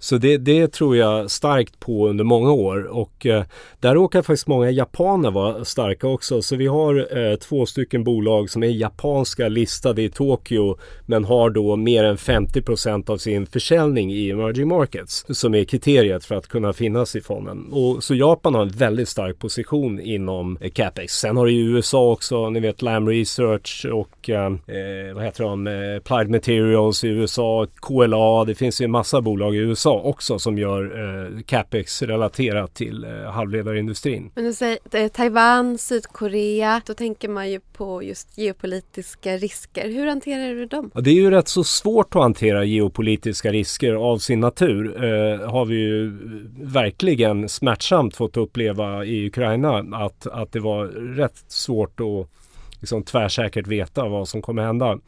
Så 0.06 0.18
det, 0.18 0.36
det, 0.36 0.72
tror 0.72 0.96
jag 0.96 1.30
starkt 1.30 1.80
på 1.80 2.08
under 2.08 2.24
många 2.24 2.52
år 2.52 2.84
och 2.84 3.26
eh, 3.26 3.44
där 3.80 3.94
råkar 3.94 4.22
faktiskt 4.22 4.46
många 4.46 4.70
japaner 4.70 5.30
vara 5.30 5.64
starka 5.64 6.08
också. 6.08 6.42
Så 6.42 6.56
vi 6.56 6.66
har 6.66 7.18
eh, 7.18 7.36
två 7.36 7.66
stycken 7.66 8.04
bolag 8.04 8.50
som 8.50 8.62
är 8.62 8.66
japanska 8.66 9.48
listade 9.48 10.02
i 10.02 10.08
Tokyo 10.08 10.78
men 11.06 11.24
har 11.24 11.50
då 11.50 11.76
mer 11.76 12.04
än 12.04 12.16
50% 12.16 13.10
av 13.10 13.16
sin 13.16 13.46
försäljning 13.46 14.12
i 14.12 14.30
emerging 14.30 14.68
markets 14.68 15.24
som 15.28 15.54
är 15.54 15.64
kriteriet 15.64 16.24
för 16.24 16.34
att 16.34 16.48
kunna 16.48 16.72
finnas 16.72 17.16
i 17.16 17.20
fonden. 17.20 17.72
Och, 17.72 18.04
så 18.04 18.14
Japan 18.14 18.54
har 18.54 18.62
en 18.62 18.68
väldigt 18.68 19.08
stark 19.08 19.38
position 19.38 20.00
inom 20.00 20.58
eh, 20.60 20.70
capex. 20.70 21.12
Sen 21.12 21.36
har 21.36 21.46
du 21.46 21.52
ju 21.52 21.76
USA 21.76 22.10
också, 22.10 22.50
ni 22.50 22.60
vet 22.60 22.82
Lam 22.82 23.08
Research 23.08 23.86
och 23.92 24.30
eh, 24.30 24.46
eh 24.46 25.14
vad 25.14 25.24
heter 25.24 25.44
de, 25.44 25.66
eh, 25.66 25.96
Applied 25.96 26.30
Materials 26.30 27.04
i 27.04 27.08
USA, 27.08 27.66
KLA, 27.80 28.44
det 28.44 28.54
finns 28.54 28.80
ju 28.80 28.84
en 28.84 28.90
massa 28.90 29.20
bolag 29.20 29.54
i 29.54 29.58
USA 29.58 29.95
USA 29.96 30.08
också 30.08 30.38
som 30.38 30.58
gör 30.58 31.34
eh, 31.34 31.42
capex 31.42 32.02
relaterat 32.02 32.74
till 32.74 33.04
eh, 33.04 33.30
halvledarindustrin. 33.30 34.30
Men 34.34 34.44
du 34.44 34.52
säger 34.52 34.78
eh, 34.92 35.08
Taiwan, 35.08 35.78
Sydkorea, 35.78 36.82
då 36.86 36.94
tänker 36.94 37.28
man 37.28 37.50
ju 37.50 37.60
på 37.60 38.02
just 38.02 38.38
geopolitiska 38.38 39.36
risker. 39.36 39.88
Hur 39.88 40.06
hanterar 40.06 40.54
du 40.54 40.66
dem? 40.66 40.90
Ja, 40.94 41.00
det 41.00 41.10
är 41.10 41.14
ju 41.14 41.30
rätt 41.30 41.48
så 41.48 41.64
svårt 41.64 42.16
att 42.16 42.22
hantera 42.22 42.64
geopolitiska 42.64 43.52
risker 43.52 43.94
av 43.94 44.18
sin 44.18 44.40
natur. 44.40 45.04
Eh, 45.04 45.50
har 45.50 45.64
vi 45.64 45.74
ju 45.74 46.18
verkligen 46.60 47.48
smärtsamt 47.48 48.16
fått 48.16 48.36
uppleva 48.36 49.04
i 49.04 49.26
Ukraina 49.26 49.84
att, 49.92 50.26
att 50.26 50.52
det 50.52 50.60
var 50.60 50.86
rätt 51.16 51.44
svårt 51.48 52.00
att 52.00 52.28
liksom 52.80 53.02
tvärsäkert 53.02 53.66
veta 53.66 54.08
vad 54.08 54.28
som 54.28 54.42
kommer 54.42 54.62
hända. 54.62 54.98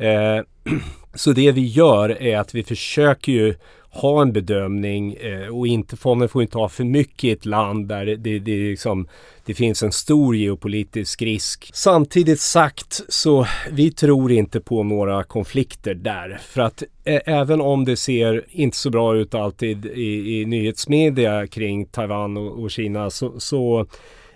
Eh, 0.00 0.44
så 1.14 1.32
det 1.32 1.52
vi 1.52 1.66
gör 1.66 2.22
är 2.22 2.38
att 2.38 2.54
vi 2.54 2.62
försöker 2.62 3.32
ju 3.32 3.54
ha 3.90 4.22
en 4.22 4.32
bedömning 4.32 5.14
eh, 5.14 5.48
och 5.48 5.66
inte, 5.66 5.96
fonden 5.96 6.28
får 6.28 6.42
inte 6.42 6.58
ha 6.58 6.68
för 6.68 6.84
mycket 6.84 7.24
i 7.24 7.30
ett 7.30 7.46
land 7.46 7.88
där 7.88 8.06
det, 8.06 8.16
det, 8.16 8.38
det, 8.38 8.56
liksom, 8.56 9.08
det 9.44 9.54
finns 9.54 9.82
en 9.82 9.92
stor 9.92 10.36
geopolitisk 10.36 11.22
risk. 11.22 11.70
Samtidigt 11.74 12.40
sagt 12.40 13.00
så 13.08 13.46
vi 13.70 13.90
tror 13.90 14.32
inte 14.32 14.60
på 14.60 14.82
några 14.82 15.24
konflikter 15.24 15.94
där. 15.94 16.38
För 16.42 16.60
att 16.60 16.82
eh, 17.04 17.20
även 17.26 17.60
om 17.60 17.84
det 17.84 17.96
ser 17.96 18.44
inte 18.50 18.76
så 18.76 18.90
bra 18.90 19.16
ut 19.16 19.34
alltid 19.34 19.86
i, 19.86 20.40
i 20.40 20.44
nyhetsmedia 20.44 21.46
kring 21.46 21.86
Taiwan 21.86 22.36
och, 22.36 22.62
och 22.62 22.70
Kina 22.70 23.10
så, 23.10 23.40
så 23.40 23.86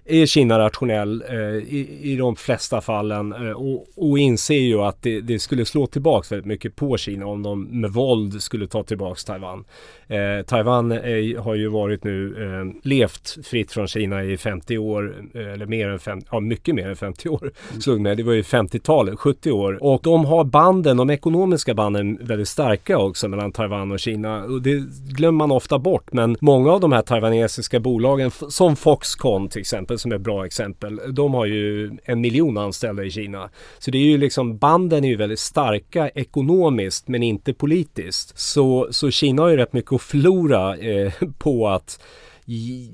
är 0.04 0.26
Kina 0.26 0.58
rationell 0.58 1.24
eh, 1.28 1.38
i, 1.38 1.98
i 2.02 2.16
de 2.16 2.36
flesta 2.36 2.80
fallen 2.80 3.32
eh, 3.32 3.50
och, 3.50 3.86
och 3.96 4.18
inser 4.18 4.54
ju 4.54 4.80
att 4.80 5.02
det, 5.02 5.20
det, 5.20 5.38
skulle 5.38 5.64
slå 5.64 5.86
tillbaks 5.86 6.32
väldigt 6.32 6.46
mycket 6.46 6.76
på 6.76 6.96
Kina 6.96 7.26
om 7.26 7.42
de 7.42 7.64
med 7.64 7.90
våld 7.90 8.42
skulle 8.42 8.66
ta 8.66 8.82
tillbaks 8.82 9.24
Taiwan. 9.24 9.64
Eh, 10.06 10.44
Taiwan 10.46 10.92
är, 10.92 11.38
har 11.38 11.54
ju 11.54 11.68
varit 11.68 12.04
nu 12.04 12.44
eh, 12.44 12.88
levt 12.88 13.38
fritt 13.46 13.72
från 13.72 13.88
Kina 13.88 14.24
i 14.24 14.36
50 14.36 14.78
år 14.78 15.24
eh, 15.34 15.52
eller 15.52 15.66
mer 15.66 15.88
än 15.88 15.98
50, 15.98 16.28
ja 16.30 16.40
mycket 16.40 16.74
mer 16.74 16.88
än 16.88 16.96
50 16.96 17.28
år. 17.28 17.52
Mm. 17.70 17.80
Slog. 17.80 18.04
Det 18.04 18.22
var 18.22 18.32
ju 18.32 18.42
50-talet, 18.42 19.18
70 19.18 19.50
år 19.50 19.82
och 19.82 20.00
de 20.02 20.24
har 20.24 20.44
banden, 20.44 20.96
de 20.96 21.10
ekonomiska 21.10 21.74
banden 21.74 22.18
väldigt 22.20 22.48
starka 22.48 22.98
också 22.98 23.28
mellan 23.28 23.52
Taiwan 23.52 23.92
och 23.92 24.00
Kina 24.00 24.44
och 24.44 24.62
det 24.62 24.82
glömmer 25.08 25.38
man 25.38 25.50
ofta 25.50 25.78
bort 25.78 26.12
men 26.12 26.36
många 26.40 26.72
av 26.72 26.80
de 26.80 26.92
här 26.92 27.02
taiwanesiska 27.02 27.80
bolagen 27.80 28.30
som 28.30 28.76
Foxconn 28.76 29.48
till 29.48 29.60
exempel 29.60 29.93
exempel 29.94 29.98
som 29.98 30.12
är 30.12 30.16
ett 30.16 30.22
bra 30.22 30.46
exempel. 30.46 31.00
De 31.14 31.34
har 31.34 31.46
ju 31.46 31.92
en 32.04 32.20
miljon 32.20 32.58
anställda 32.58 33.04
i 33.04 33.10
Kina. 33.10 33.50
Så 33.78 33.90
det 33.90 33.98
är 33.98 34.02
ju 34.02 34.18
liksom 34.18 34.58
banden 34.58 35.04
är 35.04 35.08
ju 35.08 35.16
väldigt 35.16 35.38
starka 35.38 36.08
ekonomiskt 36.08 37.08
men 37.08 37.22
inte 37.22 37.54
politiskt. 37.54 38.38
Så, 38.38 38.88
så 38.90 39.10
Kina 39.10 39.42
har 39.42 39.48
ju 39.50 39.56
rätt 39.56 39.72
mycket 39.72 39.92
att 39.92 40.02
förlora 40.02 40.76
eh, 40.76 41.12
på 41.38 41.68
att 41.68 41.98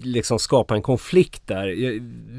liksom 0.03 0.39
skapa 0.39 0.75
en 0.75 0.83
konflikt 0.83 1.47
där. 1.47 1.67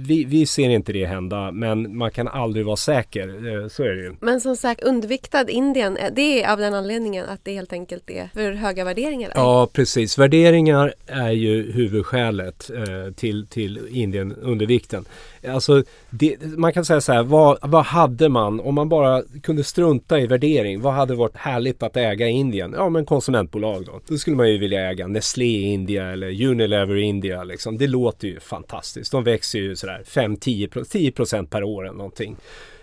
Vi, 0.07 0.23
vi, 0.23 0.45
ser 0.45 0.69
inte 0.69 0.93
det 0.93 1.05
hända 1.05 1.51
men 1.51 1.97
man 1.97 2.11
kan 2.11 2.27
aldrig 2.27 2.65
vara 2.65 2.75
säker. 2.75 3.27
Eh, 3.27 3.67
så 3.67 3.83
är 3.83 3.89
det 3.89 4.03
ju. 4.03 4.15
Men 4.19 4.41
som 4.41 4.55
sagt 4.55 4.83
underviktad 4.83 5.49
Indien, 5.49 5.97
eh, 5.97 6.11
det 6.13 6.43
är 6.43 6.51
av 6.51 6.57
den 6.59 6.73
anledningen 6.73 7.25
att 7.25 7.39
det 7.43 7.53
helt 7.53 7.73
enkelt 7.73 8.09
är 8.09 8.29
för 8.33 8.51
höga 8.51 8.83
värderingar? 8.83 9.29
Där. 9.29 9.41
Ja 9.41 9.69
precis, 9.73 10.17
värderingar 10.17 10.93
är 11.07 11.31
ju 11.31 11.71
huvudskälet 11.71 12.69
eh, 12.69 13.13
till, 13.13 13.47
till 13.47 13.87
Indien 13.91 14.35
undervikten. 14.35 15.05
Alltså, 15.47 15.83
det, 16.09 16.37
man 16.41 16.73
kan 16.73 16.85
säga 16.85 17.01
så 17.01 17.13
här, 17.13 17.23
vad, 17.23 17.57
vad 17.61 17.85
hade 17.85 18.29
man 18.29 18.59
om 18.59 18.75
man 18.75 18.89
bara 18.89 19.23
kunde 19.43 19.63
strunta 19.63 20.19
i 20.19 20.27
värdering? 20.27 20.81
Vad 20.81 20.93
hade 20.93 21.15
varit 21.15 21.37
härligt 21.37 21.83
att 21.83 21.97
äga 21.97 22.27
i 22.27 22.31
Indien? 22.31 22.73
Ja, 22.77 22.89
men 22.89 23.05
konsumentbolag 23.05 23.85
då. 23.85 23.99
Då 24.07 24.17
skulle 24.17 24.35
man 24.35 24.49
ju 24.49 24.57
vilja 24.57 24.89
äga 24.89 25.07
Nestlé 25.07 25.45
i 25.45 25.63
India 25.63 26.11
eller 26.11 26.45
Unilever 26.45 26.95
i 26.95 27.01
India. 27.01 27.43
Liksom. 27.43 27.77
Det 27.77 27.87
låter 27.87 28.27
ju 28.27 28.39
fantastiskt. 28.39 29.11
De 29.11 29.23
växer 29.23 29.59
ju 29.59 29.75
sådär 29.75 30.03
5-10% 30.05 31.47
per 31.47 31.63
år 31.63 31.83
eller 31.83 31.97
någonting. 31.97 32.35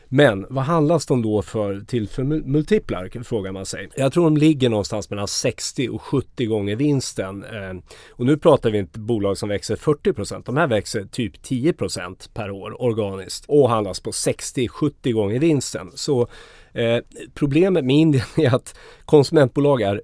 Men 0.09 0.47
vad 0.51 0.65
handlas 0.65 1.07
de 1.07 1.23
då 1.23 1.43
för 1.43 1.81
till 1.81 2.09
för 2.09 2.25
multiplar 2.25 3.23
frågar 3.25 3.53
man 3.53 3.67
sig. 3.67 3.89
Jag 3.97 4.13
tror 4.13 4.25
de 4.25 4.37
ligger 4.37 4.69
någonstans 4.69 5.11
mellan 5.11 5.29
60 5.29 5.89
och 5.89 6.03
70 6.03 6.47
gånger 6.47 6.77
vinsten. 6.77 7.45
Eh, 7.45 7.75
och 8.11 8.27
nu 8.27 8.37
pratar 8.37 8.71
vi 8.71 8.79
inte 8.79 8.99
bolag 8.99 9.39
som 9.39 9.49
växer 9.49 9.77
40 9.77 10.13
procent. 10.13 10.47
De 10.47 10.57
här 10.57 10.67
växer 10.67 11.05
typ 11.05 11.43
10 11.43 11.73
procent 11.73 12.31
per 12.35 12.51
år 12.51 12.83
organiskt 12.83 13.45
och 13.49 13.71
handlas 13.71 14.01
på 14.01 14.11
60-70 14.11 15.13
gånger 15.13 15.39
vinsten. 15.39 15.91
Så 15.95 16.29
eh, 16.73 16.99
problemet 17.35 17.85
med 17.85 17.97
Indien 17.97 18.25
är 18.37 18.55
att 18.55 18.79
konsumentbolag 19.05 19.83
är 19.83 20.03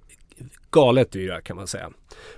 galet 0.74 1.12
dyra 1.12 1.40
kan 1.40 1.56
man 1.56 1.66
säga. 1.66 1.90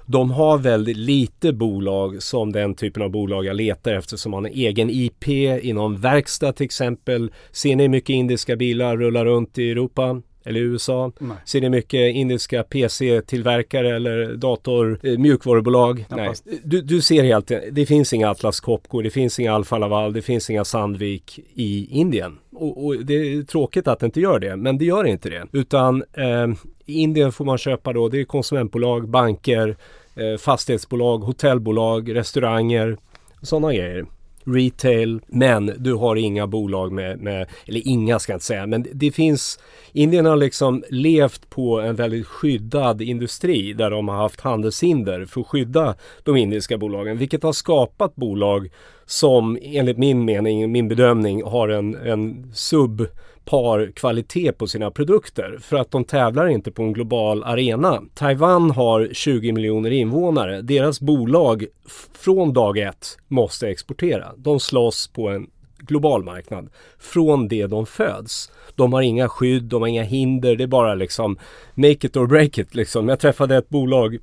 De 0.07 0.31
har 0.31 0.59
väldigt 0.59 0.97
lite 0.97 1.52
bolag 1.52 2.23
som 2.23 2.52
den 2.52 2.75
typen 2.75 3.02
av 3.02 3.11
bolag 3.11 3.45
jag 3.45 3.57
letar 3.57 3.93
efter 3.93 4.16
som 4.16 4.33
har 4.33 4.40
en 4.40 4.47
egen 4.47 4.90
IP 4.90 5.28
inom 5.62 6.00
verkstad 6.00 6.52
till 6.52 6.64
exempel. 6.64 7.33
Ser 7.52 7.76
ni 7.76 7.88
mycket 7.88 8.11
indiska 8.11 8.57
bilar 8.57 8.97
rulla 8.97 9.25
runt 9.25 9.59
i 9.59 9.71
Europa? 9.71 10.23
Eller 10.47 10.61
i 10.61 10.62
USA? 10.62 11.12
Nej. 11.19 11.37
Ser 11.45 11.61
ni 11.61 11.69
mycket 11.69 12.15
indiska 12.15 12.62
PC-tillverkare 12.62 13.97
eller 13.97 14.35
dator, 14.37 15.00
eh, 15.03 15.19
mjukvarubolag? 15.19 16.05
Nej. 16.09 16.35
Du, 16.65 16.81
du, 16.83 17.00
ser 17.00 17.25
helt, 17.25 17.53
det 17.73 17.87
finns 17.87 18.12
inga 18.12 18.31
Atlas 18.31 18.61
Copco, 18.61 19.03
det 19.03 19.11
finns 19.11 19.38
inga 19.38 19.55
Alfa 19.55 19.79
Laval, 19.79 20.12
det 20.12 20.23
finns 20.23 20.50
inga 20.50 20.65
Sandvik 20.65 21.41
i 21.55 21.87
Indien. 21.91 22.38
Och, 22.53 22.87
och, 22.87 22.97
det 23.05 23.15
är 23.15 23.43
tråkigt 23.43 23.88
att 23.88 24.00
det 24.00 24.07
inte 24.07 24.21
gör 24.21 24.38
det, 24.38 24.57
men 24.57 24.79
det 24.79 24.85
gör 24.85 25.05
inte 25.05 25.31
det. 25.31 25.47
Utan 25.53 26.05
eh, 26.12 26.47
i 26.87 27.00
Indien 27.00 27.33
får 27.33 27.45
man 27.45 27.59
köpa 27.59 27.93
då, 27.93 28.09
det 28.09 28.21
är 28.21 28.25
konsumentbolag, 28.25 29.09
banker, 29.09 29.76
eh, 30.15 30.38
fastighetsbolag, 30.38 31.19
hotellbolag, 31.19 32.15
restauranger, 32.15 32.97
sådana 33.43 33.75
grejer 33.75 34.07
retail 34.47 35.21
men 35.26 35.73
du 35.79 35.95
har 35.95 36.17
inga 36.17 36.47
bolag 36.47 36.93
med, 36.93 37.21
med, 37.21 37.47
eller 37.67 37.88
inga 37.88 38.19
ska 38.19 38.33
jag 38.33 38.37
inte 38.37 38.47
säga, 38.47 38.67
men 38.67 38.87
det 38.93 39.11
finns 39.11 39.59
Indien 39.93 40.26
har 40.26 40.37
liksom 40.37 40.85
levt 40.91 41.50
på 41.50 41.81
en 41.81 41.95
väldigt 41.95 42.26
skyddad 42.26 43.03
industri 43.03 43.73
där 43.73 43.91
de 43.91 44.09
har 44.09 44.17
haft 44.17 44.41
handelshinder 44.41 45.25
för 45.25 45.41
att 45.41 45.47
skydda 45.47 45.95
de 46.23 46.37
indiska 46.37 46.79
bolagen 46.79 47.19
vilket 47.19 47.43
har 47.43 47.53
skapat 47.53 48.17
bolag 48.17 48.71
som 49.07 49.59
enligt 49.62 49.99
min 49.99 50.25
mening, 50.25 50.73
min 50.73 50.88
bedömning 50.88 51.43
har 51.43 51.69
en, 51.69 51.95
en 51.95 52.50
sub 52.55 53.07
par 53.47 53.93
kvalitet 53.95 54.53
på 54.53 54.67
sina 54.67 54.91
produkter 54.91 55.59
för 55.61 55.76
att 55.76 55.91
de 55.91 56.05
tävlar 56.05 56.49
inte 56.49 56.71
på 56.71 56.83
en 56.83 56.93
global 56.93 57.45
arena. 57.45 58.03
Taiwan 58.15 58.71
har 58.71 59.09
20 59.12 59.53
miljoner 59.53 59.91
invånare. 59.91 60.62
Deras 60.62 61.00
bolag 61.00 61.67
från 62.15 62.53
dag 62.53 62.79
ett 62.79 63.19
måste 63.29 63.69
exportera. 63.69 64.33
De 64.37 64.61
slåss 64.61 65.09
på 65.09 65.29
en 65.29 65.47
global 65.79 66.25
marknad 66.25 66.69
från 66.99 67.49
det 67.49 67.67
de 67.67 67.87
föds. 67.87 68.53
De 68.75 68.93
har 68.93 69.03
inga 69.03 69.29
skydd, 69.29 69.62
de 69.62 69.83
har 69.83 69.88
inga 69.88 70.03
hinder, 70.03 70.57
det 70.57 70.65
är 70.65 70.69
bara 70.69 70.95
liksom 70.95 71.38
make 71.75 72.07
it 72.07 72.17
or 72.17 72.26
break 72.26 72.59
it 72.59 72.75
liksom. 72.75 73.09
Jag 73.09 73.21
träffade 73.21 73.57
ett 73.57 73.69
bolag 73.69 74.19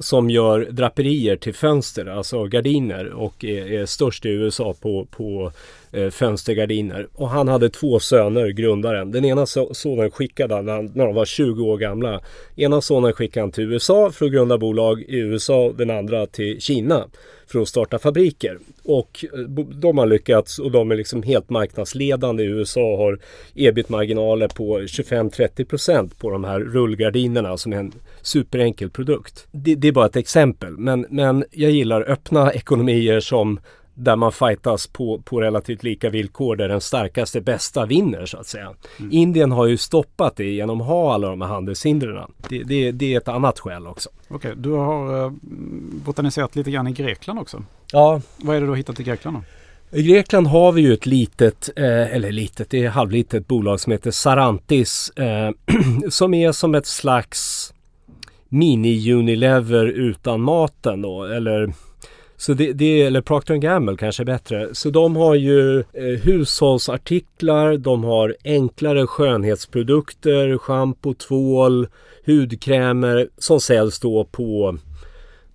som 0.00 0.30
gör 0.30 0.60
draperier 0.70 1.36
till 1.36 1.54
fönster, 1.54 2.06
alltså 2.06 2.44
gardiner 2.44 3.06
och 3.06 3.44
är, 3.44 3.72
är 3.72 3.86
störst 3.86 4.26
i 4.26 4.28
USA 4.28 4.74
på, 4.80 5.06
på 5.10 5.52
eh, 5.96 6.10
fönstergardiner. 6.10 7.08
Och 7.14 7.28
han 7.28 7.48
hade 7.48 7.70
två 7.70 8.00
söner, 8.00 8.48
grundaren. 8.48 9.10
Den 9.10 9.24
ena 9.24 9.46
sonen 9.46 10.10
skickade 10.10 10.54
han 10.54 10.64
när 10.64 11.04
de 11.04 11.14
var 11.14 11.24
20 11.24 11.64
år 11.64 11.78
gamla. 11.78 12.20
Ena 12.56 12.80
sonen 12.80 13.12
skickade 13.12 13.42
han 13.42 13.52
till 13.52 13.72
USA 13.72 14.10
för 14.10 14.26
att 14.26 14.32
grunda 14.32 14.58
bolag 14.58 15.02
i 15.02 15.16
USA, 15.16 15.72
den 15.76 15.90
andra 15.90 16.26
till 16.26 16.60
Kina 16.60 17.04
för 17.46 17.58
att 17.58 17.68
starta 17.68 17.98
fabriker. 17.98 18.58
Och 18.84 19.24
eh, 19.32 19.40
de 19.64 19.98
har 19.98 20.06
lyckats 20.06 20.58
och 20.58 20.70
de 20.70 20.90
är 20.90 20.96
liksom 20.96 21.22
helt 21.22 21.50
marknadsledande 21.50 22.42
i 22.42 22.46
USA 22.46 22.80
och 22.80 22.98
har 22.98 23.18
ebit-marginaler 23.54 24.48
på 24.48 24.78
25-30% 24.78 26.10
på 26.18 26.30
de 26.30 26.44
här 26.44 26.60
rullgardinerna 26.60 27.56
som 27.56 27.72
är 27.72 27.76
en 27.76 27.92
superenkel 28.22 28.90
produkt. 28.90 29.46
Det, 29.52 29.74
det, 29.74 29.88
är 29.88 29.92
bara 29.92 30.06
ett 30.06 30.16
exempel 30.16 30.78
men, 30.78 31.06
men 31.10 31.44
jag 31.50 31.70
gillar 31.70 32.10
öppna 32.10 32.52
ekonomier 32.52 33.20
som 33.20 33.60
där 33.98 34.16
man 34.16 34.32
fightas 34.32 34.86
på, 34.86 35.20
på 35.24 35.40
relativt 35.40 35.82
lika 35.82 36.10
villkor 36.10 36.56
där 36.56 36.68
den 36.68 36.80
starkaste 36.80 37.40
bästa 37.40 37.86
vinner 37.86 38.26
så 38.26 38.38
att 38.38 38.46
säga. 38.46 38.74
Mm. 38.98 39.12
Indien 39.12 39.52
har 39.52 39.66
ju 39.66 39.76
stoppat 39.76 40.36
det 40.36 40.44
genom 40.44 40.80
att 40.80 40.86
ha 40.86 41.14
alla 41.14 41.28
de 41.28 41.40
här 41.40 41.48
handelshindren. 41.48 42.32
Det, 42.48 42.62
det, 42.62 42.92
det 42.92 43.14
är 43.14 43.18
ett 43.18 43.28
annat 43.28 43.58
skäl 43.58 43.86
också. 43.86 44.10
Okej, 44.28 44.36
okay, 44.36 44.62
du 44.62 44.70
har 44.70 45.24
eh, 45.24 45.32
botaniserat 46.04 46.56
lite 46.56 46.70
grann 46.70 46.86
i 46.86 46.92
Grekland 46.92 47.38
också. 47.38 47.62
Ja. 47.92 48.20
Vad 48.36 48.56
är 48.56 48.60
det 48.60 48.66
du 48.66 48.70
har 48.70 48.76
hittat 48.76 49.00
i 49.00 49.02
Grekland 49.02 49.36
då? 49.36 49.42
I 49.98 50.02
Grekland 50.02 50.46
har 50.46 50.72
vi 50.72 50.82
ju 50.82 50.92
ett 50.92 51.06
litet, 51.06 51.70
eh, 51.76 52.14
eller 52.14 52.32
litet, 52.32 52.70
det 52.70 52.84
är 52.84 52.88
halvlitet 52.88 53.46
bolag 53.46 53.80
som 53.80 53.92
heter 53.92 54.10
Sarantis. 54.10 55.10
Eh, 55.10 55.50
som 56.10 56.34
är 56.34 56.52
som 56.52 56.74
ett 56.74 56.86
slags 56.86 57.72
mini-Unilever 58.48 59.84
utan 59.84 60.40
maten 60.40 61.02
då. 61.02 61.24
Eller 61.24 61.72
så 62.36 62.54
det, 62.54 62.72
det, 62.72 63.02
eller 63.02 63.20
Procter 63.20 63.56
Gamble 63.56 63.96
kanske 63.96 64.22
är 64.22 64.24
bättre. 64.24 64.68
Så 64.72 64.90
de 64.90 65.16
har 65.16 65.34
ju 65.34 65.78
eh, 65.78 65.84
hushållsartiklar, 66.22 67.76
de 67.76 68.04
har 68.04 68.36
enklare 68.44 69.06
skönhetsprodukter, 69.06 70.58
schampo, 70.58 71.14
tvål, 71.14 71.88
hudkrämer 72.26 73.28
som 73.38 73.60
säljs 73.60 74.00
då 74.00 74.24
på 74.24 74.78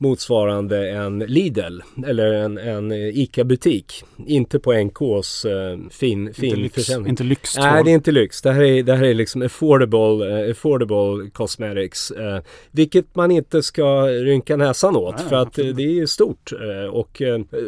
motsvarande 0.02 0.90
en 0.90 1.20
Lidl 1.20 1.82
eller 2.08 2.34
en, 2.34 2.58
en 2.58 2.92
ICA-butik. 2.92 4.04
Inte 4.28 4.60
på 4.60 4.74
NKs 4.74 5.46
uh, 5.46 5.90
fin, 5.90 6.34
fin 6.34 6.50
inte 6.50 6.62
lyx, 6.62 6.76
försäljning. 6.76 7.10
Inte 7.10 7.24
lyx. 7.24 7.58
Nej, 7.58 7.84
det 7.84 7.92
är 7.92 7.94
inte 7.94 8.12
lyx. 8.12 8.42
Det 8.42 8.52
här 8.52 8.62
är, 8.62 8.84
det 8.84 8.96
här 8.96 9.04
är 9.04 9.14
liksom 9.14 9.42
affordable, 9.42 10.44
uh, 10.44 10.52
affordable 10.52 11.30
cosmetics. 11.34 12.12
Uh, 12.12 12.40
vilket 12.72 13.16
man 13.16 13.32
inte 13.32 13.64
ska 13.64 14.08
rynka 14.08 14.58
näsan 14.58 14.96
åt 14.96 15.16
Nej, 15.18 15.30
för 15.30 15.36
att 15.36 15.48
absolut. 15.48 15.76
det 15.76 16.00
är 16.00 16.06
stort. 16.06 16.52
och 16.92 17.22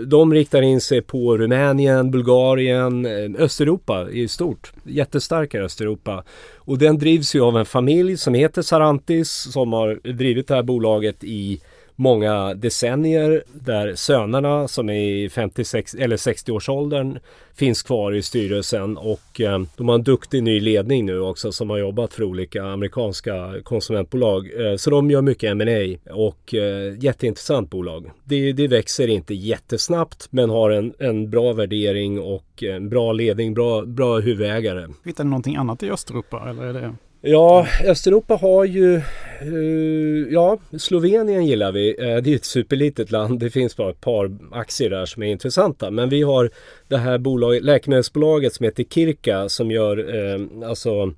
de 0.08 0.34
riktar 0.34 0.62
in 0.62 0.82
sig 0.82 1.02
på 1.02 1.38
Rumänien, 1.38 2.12
Bulgarien, 2.12 3.06
Östeuropa 3.36 4.10
i 4.10 4.28
stort. 4.28 4.72
Jättestarka 4.84 5.62
Östeuropa. 5.62 6.24
Och 6.56 6.78
den 6.78 6.98
drivs 6.98 7.36
ju 7.36 7.42
av 7.42 7.58
en 7.58 7.66
familj 7.66 8.18
som 8.18 8.34
heter 8.34 8.62
Sarantis 8.62 9.32
som 9.32 9.74
har 9.74 10.14
drivit 10.14 10.48
det 10.48 10.56
här 10.56 10.64
bolaget 10.64 11.24
i 11.24 11.62
många 11.96 12.54
decennier 12.54 13.44
där 13.54 13.96
sönerna 13.96 14.68
som 14.68 14.90
är 14.90 15.00
i 15.00 15.30
56 15.30 15.94
eller 15.96 16.18
60-årsåldern 16.18 17.20
finns 17.56 17.84
kvar 17.84 18.12
i 18.12 18.22
styrelsen 18.22 18.98
och 18.98 19.42
eh, 19.42 19.62
de 19.78 19.88
har 19.88 19.96
en 19.96 20.04
duktig 20.04 20.44
ny 20.44 20.60
ledning 20.60 21.06
nu 21.06 21.20
också 21.20 21.52
som 21.52 21.70
har 21.70 21.78
jobbat 21.78 22.14
för 22.14 22.24
olika 22.24 22.64
amerikanska 22.64 23.54
konsumentbolag. 23.64 24.68
Eh, 24.72 24.76
så 24.76 24.90
de 24.90 25.12
gör 25.12 25.22
mycket 25.22 25.52
M&A 25.52 26.14
och 26.14 26.54
eh, 26.54 26.98
jätteintressant 27.00 27.70
bolag. 27.70 28.12
Det, 28.24 28.54
det 28.54 28.68
växer 28.68 29.08
inte 29.08 29.34
jättesnabbt 29.34 30.28
men 30.30 30.50
har 30.50 30.70
en, 30.70 30.94
en 31.00 31.30
bra 31.30 31.54
värdering 31.54 32.20
och 32.20 32.64
eh, 32.64 32.76
en 32.76 32.90
bra 32.90 33.14
ledning, 33.14 33.54
bra, 33.54 33.86
bra 33.86 34.20
huvudägare. 34.20 34.88
Hittar 35.06 35.24
ni 35.24 35.30
någonting 35.30 35.56
annat 35.56 35.84
i 35.84 35.92
Östeuropa 35.92 36.50
eller 36.50 36.64
är 36.64 36.74
det 36.74 36.96
Ja, 37.26 37.68
Östeuropa 37.86 38.36
har 38.36 38.66
ju... 38.66 39.02
Uh, 39.46 40.34
ja, 40.34 40.58
Slovenien 40.78 41.46
gillar 41.46 41.72
vi. 41.72 41.96
Uh, 42.02 42.18
det 42.24 42.32
är 42.32 42.36
ett 42.36 42.46
superlitet 42.46 43.12
land. 43.12 43.40
Det 43.40 43.50
finns 43.50 43.78
bara 43.78 43.90
ett 43.90 44.02
par 44.02 44.38
aktier 44.52 44.90
där 44.90 45.06
som 45.06 45.24
är 45.24 45.28
intressanta. 45.28 45.92
Men 45.92 46.10
vi 46.10 46.22
har 46.22 46.50
det 46.88 46.98
här 46.98 47.18
bolaget, 47.18 47.64
läkemedelsbolaget 47.64 48.54
som 48.54 48.64
heter 48.64 48.84
Kirka 48.84 49.50
som 49.50 49.72
gör 49.72 50.16
uh, 50.16 50.70
alltså 50.70 51.14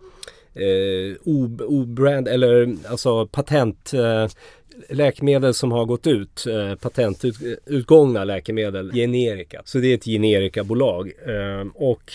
obrand 1.67 2.27
eller 2.27 2.75
alltså 2.89 3.27
patent 3.27 3.93
läkemedel 4.89 5.53
som 5.53 5.71
har 5.71 5.85
gått 5.85 6.07
ut, 6.07 6.47
eh, 6.47 6.75
patentutgångna 6.75 8.23
läkemedel, 8.23 8.91
generika. 8.93 9.61
Så 9.65 9.77
det 9.77 9.87
är 9.87 9.95
ett 9.95 10.05
generikabolag. 10.05 11.11
Eh, 11.25 11.67
och 11.75 12.13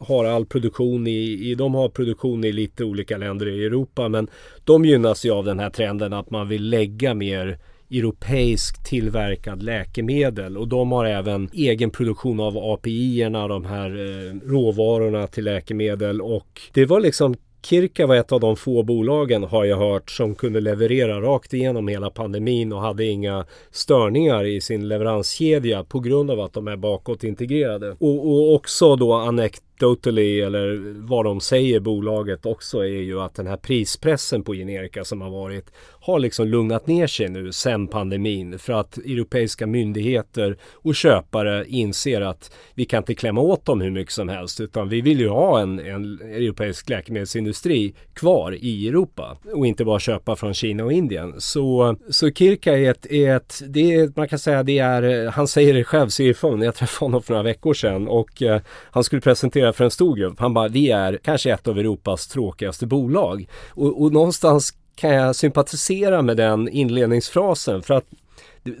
har 0.00 0.24
all 0.24 0.46
produktion 0.46 1.06
i, 1.06 1.50
i, 1.50 1.54
de 1.54 1.74
har 1.74 1.88
produktion 1.88 2.44
i 2.44 2.52
lite 2.52 2.84
olika 2.84 3.16
länder 3.16 3.48
i 3.48 3.64
Europa 3.64 4.08
men 4.08 4.28
de 4.64 4.84
gynnas 4.84 5.24
ju 5.24 5.30
av 5.30 5.44
den 5.44 5.58
här 5.58 5.70
trenden 5.70 6.12
att 6.12 6.30
man 6.30 6.48
vill 6.48 6.68
lägga 6.68 7.14
mer 7.14 7.58
europeisk 7.90 8.84
tillverkad 8.84 9.62
läkemedel 9.62 10.56
och 10.56 10.68
de 10.68 10.92
har 10.92 11.04
även 11.04 11.48
egen 11.52 11.90
produktion 11.90 12.40
av 12.40 12.56
API-erna, 12.56 13.48
de 13.48 13.64
här 13.64 13.90
eh, 13.90 14.48
råvarorna 14.48 15.26
till 15.26 15.44
läkemedel 15.44 16.20
och 16.20 16.60
det 16.72 16.86
var 16.86 17.00
liksom 17.00 17.34
Kirka 17.62 18.06
var 18.06 18.16
ett 18.16 18.32
av 18.32 18.40
de 18.40 18.56
få 18.56 18.82
bolagen 18.82 19.44
har 19.44 19.64
jag 19.64 19.76
hört 19.76 20.10
som 20.10 20.34
kunde 20.34 20.60
leverera 20.60 21.20
rakt 21.20 21.54
igenom 21.54 21.88
hela 21.88 22.10
pandemin 22.10 22.72
och 22.72 22.80
hade 22.80 23.04
inga 23.04 23.44
störningar 23.70 24.44
i 24.44 24.60
sin 24.60 24.88
leveranskedja 24.88 25.84
på 25.84 26.00
grund 26.00 26.30
av 26.30 26.40
att 26.40 26.52
de 26.52 26.68
är 26.68 26.76
bakåt 26.76 27.24
integrerade. 27.24 27.90
Och, 27.90 28.26
och 28.26 28.54
också 28.54 28.96
då 28.96 29.12
Anect 29.12 29.62
anecdotally 29.82 30.40
eller 30.40 30.94
vad 31.08 31.24
de 31.24 31.40
säger 31.40 31.80
bolaget 31.80 32.46
också 32.46 32.78
är 32.78 33.02
ju 33.02 33.20
att 33.20 33.34
den 33.34 33.46
här 33.46 33.56
prispressen 33.56 34.42
på 34.42 34.54
generika 34.54 35.04
som 35.04 35.20
har 35.20 35.30
varit 35.30 35.70
har 36.10 36.18
liksom 36.18 36.48
lugnat 36.48 36.86
ner 36.86 37.06
sig 37.06 37.28
nu 37.28 37.52
sen 37.52 37.86
pandemin 37.86 38.58
för 38.58 38.72
att 38.72 38.96
europeiska 38.98 39.66
myndigheter 39.66 40.56
och 40.72 40.94
köpare 40.94 41.64
inser 41.68 42.20
att 42.20 42.50
vi 42.74 42.84
kan 42.84 42.98
inte 42.98 43.14
klämma 43.14 43.40
åt 43.40 43.64
dem 43.64 43.80
hur 43.80 43.90
mycket 43.90 44.12
som 44.12 44.28
helst 44.28 44.60
utan 44.60 44.88
vi 44.88 45.00
vill 45.00 45.20
ju 45.20 45.28
ha 45.28 45.60
en, 45.60 45.78
en 45.78 46.20
europeisk 46.20 46.88
läkemedelsindustri 46.88 47.94
kvar 48.14 48.56
i 48.60 48.88
Europa 48.88 49.36
och 49.54 49.66
inte 49.66 49.84
bara 49.84 49.98
köpa 50.00 50.36
från 50.36 50.54
Kina 50.54 50.84
och 50.84 50.92
Indien. 50.92 51.34
Så, 51.38 51.96
så 52.10 52.30
Kirka 52.30 52.78
är 52.78 52.90
ett, 52.90 53.06
är 53.06 53.36
ett 53.36 53.62
det 53.68 53.94
är, 53.94 54.12
man 54.16 54.28
kan 54.28 54.38
säga 54.38 54.62
det 54.62 54.78
är, 54.78 55.26
han 55.30 55.48
säger 55.48 55.74
det 55.74 55.84
själv, 55.84 56.08
CFOn, 56.08 56.62
jag 56.62 56.74
träffade 56.74 57.06
honom 57.06 57.22
för 57.22 57.32
några 57.32 57.42
veckor 57.42 57.74
sedan 57.74 58.08
och 58.08 58.42
eh, 58.42 58.60
han 58.90 59.04
skulle 59.04 59.22
presentera 59.22 59.72
för 59.72 59.84
en 59.84 59.90
stor 59.90 60.16
grupp. 60.16 60.40
Han 60.40 60.54
bara, 60.54 60.68
vi 60.68 60.90
är 60.90 61.18
kanske 61.22 61.52
ett 61.52 61.68
av 61.68 61.78
Europas 61.78 62.26
tråkigaste 62.26 62.86
bolag. 62.86 63.48
Och, 63.70 64.02
och 64.02 64.12
någonstans 64.12 64.74
kan 65.00 65.10
jag 65.10 65.36
sympatisera 65.36 66.22
med 66.22 66.36
den 66.36 66.68
inledningsfrasen 66.68 67.82
för 67.82 67.94
att 67.94 68.04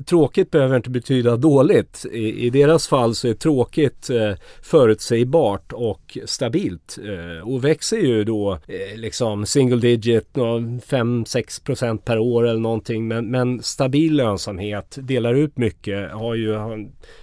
Tråkigt 0.06 0.50
behöver 0.50 0.76
inte 0.76 0.90
betyda 0.90 1.36
dåligt. 1.36 2.06
I, 2.12 2.46
i 2.46 2.50
deras 2.50 2.88
fall 2.88 3.14
så 3.14 3.28
är 3.28 3.34
tråkigt 3.34 4.10
eh, 4.10 4.32
förutsägbart 4.62 5.72
och 5.72 6.18
stabilt. 6.24 6.98
Eh, 7.04 7.48
och 7.48 7.64
växer 7.64 7.96
ju 7.96 8.24
då 8.24 8.52
eh, 8.52 8.96
liksom 8.96 9.46
single 9.46 9.76
digit 9.76 10.28
5-6% 10.34 11.98
per 11.98 12.18
år 12.18 12.46
eller 12.46 12.60
någonting. 12.60 13.08
Men, 13.08 13.30
men 13.30 13.62
stabil 13.62 14.16
lönsamhet, 14.16 14.98
delar 15.00 15.34
ut 15.34 15.58
mycket, 15.58 16.12
har 16.12 16.34
ju 16.34 16.54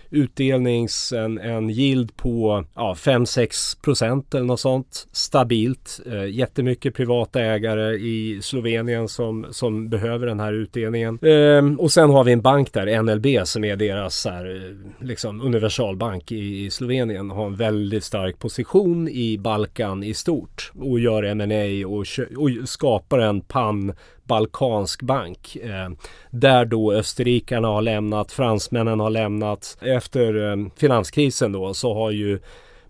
utdelnings, 0.10 1.14
en, 1.14 1.38
en 1.38 1.70
yield 1.70 2.18
på 2.18 2.66
ja, 2.76 2.94
5-6 2.98 3.82
procent 3.82 4.34
eller 4.34 4.46
något 4.46 4.60
sånt. 4.60 5.08
Stabilt. 5.12 6.00
Eh, 6.06 6.26
jättemycket 6.26 6.96
privata 6.96 7.42
ägare 7.42 7.96
i 7.96 8.40
Slovenien 8.42 9.08
som, 9.08 9.46
som 9.52 9.90
behöver 9.90 10.28
den 10.28 10.40
här 10.40 10.54
utdelningen. 10.54 11.20
Eh, 11.22 11.80
och 11.84 11.92
sen 11.92 12.10
har 12.10 12.24
vi 12.24 12.32
en 12.32 12.42
bank 12.42 12.74
där, 12.74 13.02
NLB, 13.02 13.48
som 13.48 13.64
är 13.64 13.76
deras 13.76 14.26
här, 14.26 14.56
eh, 14.56 15.06
liksom 15.08 15.42
universalbank 15.42 16.32
i, 16.32 16.66
i 16.66 16.70
Slovenien. 16.70 17.30
Har 17.30 17.46
en 17.46 17.56
väldigt 17.56 18.04
stark 18.04 18.40
position 18.40 19.08
i 19.10 19.38
Balkan 19.38 20.04
i 20.04 20.14
stort 20.14 20.72
och 20.80 21.00
gör 21.00 21.24
M&A 21.24 21.88
och, 21.88 22.06
och 22.38 22.70
skapar 22.70 23.20
en 23.20 23.42
pan 23.42 23.94
balkansk 24.28 25.02
bank. 25.02 25.56
Eh, 25.56 25.90
där 26.32 26.66
då 26.66 26.94
österrikarna 26.94 27.68
har 27.68 27.82
lämnat, 27.82 28.32
fransmännen 28.32 29.00
har 29.00 29.10
lämnat. 29.10 29.78
Efter 29.82 30.52
eh, 30.52 30.58
finanskrisen 30.76 31.52
då 31.52 31.74
så 31.74 31.94
har 31.94 32.12
ju 32.12 32.40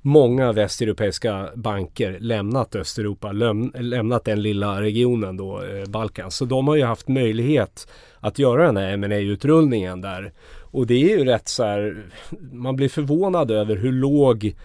många 0.01 0.51
västeuropeiska 0.51 1.49
banker 1.55 2.17
lämnat 2.19 2.75
Östeuropa, 2.75 3.31
läm 3.31 3.71
lämnat 3.75 4.25
den 4.25 4.41
lilla 4.41 4.81
regionen 4.81 5.37
då, 5.37 5.63
eh, 5.63 5.89
Balkan. 5.89 6.31
Så 6.31 6.45
de 6.45 6.67
har 6.67 6.75
ju 6.75 6.83
haft 6.83 7.07
möjlighet 7.07 7.87
att 8.19 8.39
göra 8.39 8.65
den 8.65 8.77
här 8.77 8.97
ma 8.97 9.15
utrullningen 9.15 10.01
där. 10.01 10.33
Och 10.71 10.87
det 10.87 10.93
är 10.93 11.17
ju 11.17 11.25
rätt 11.25 11.47
så 11.47 11.63
här, 11.63 12.03
man 12.51 12.75
blir 12.75 12.89
förvånad 12.89 13.51
över 13.51 13.75
hur 13.75 13.91
låg 13.91 14.55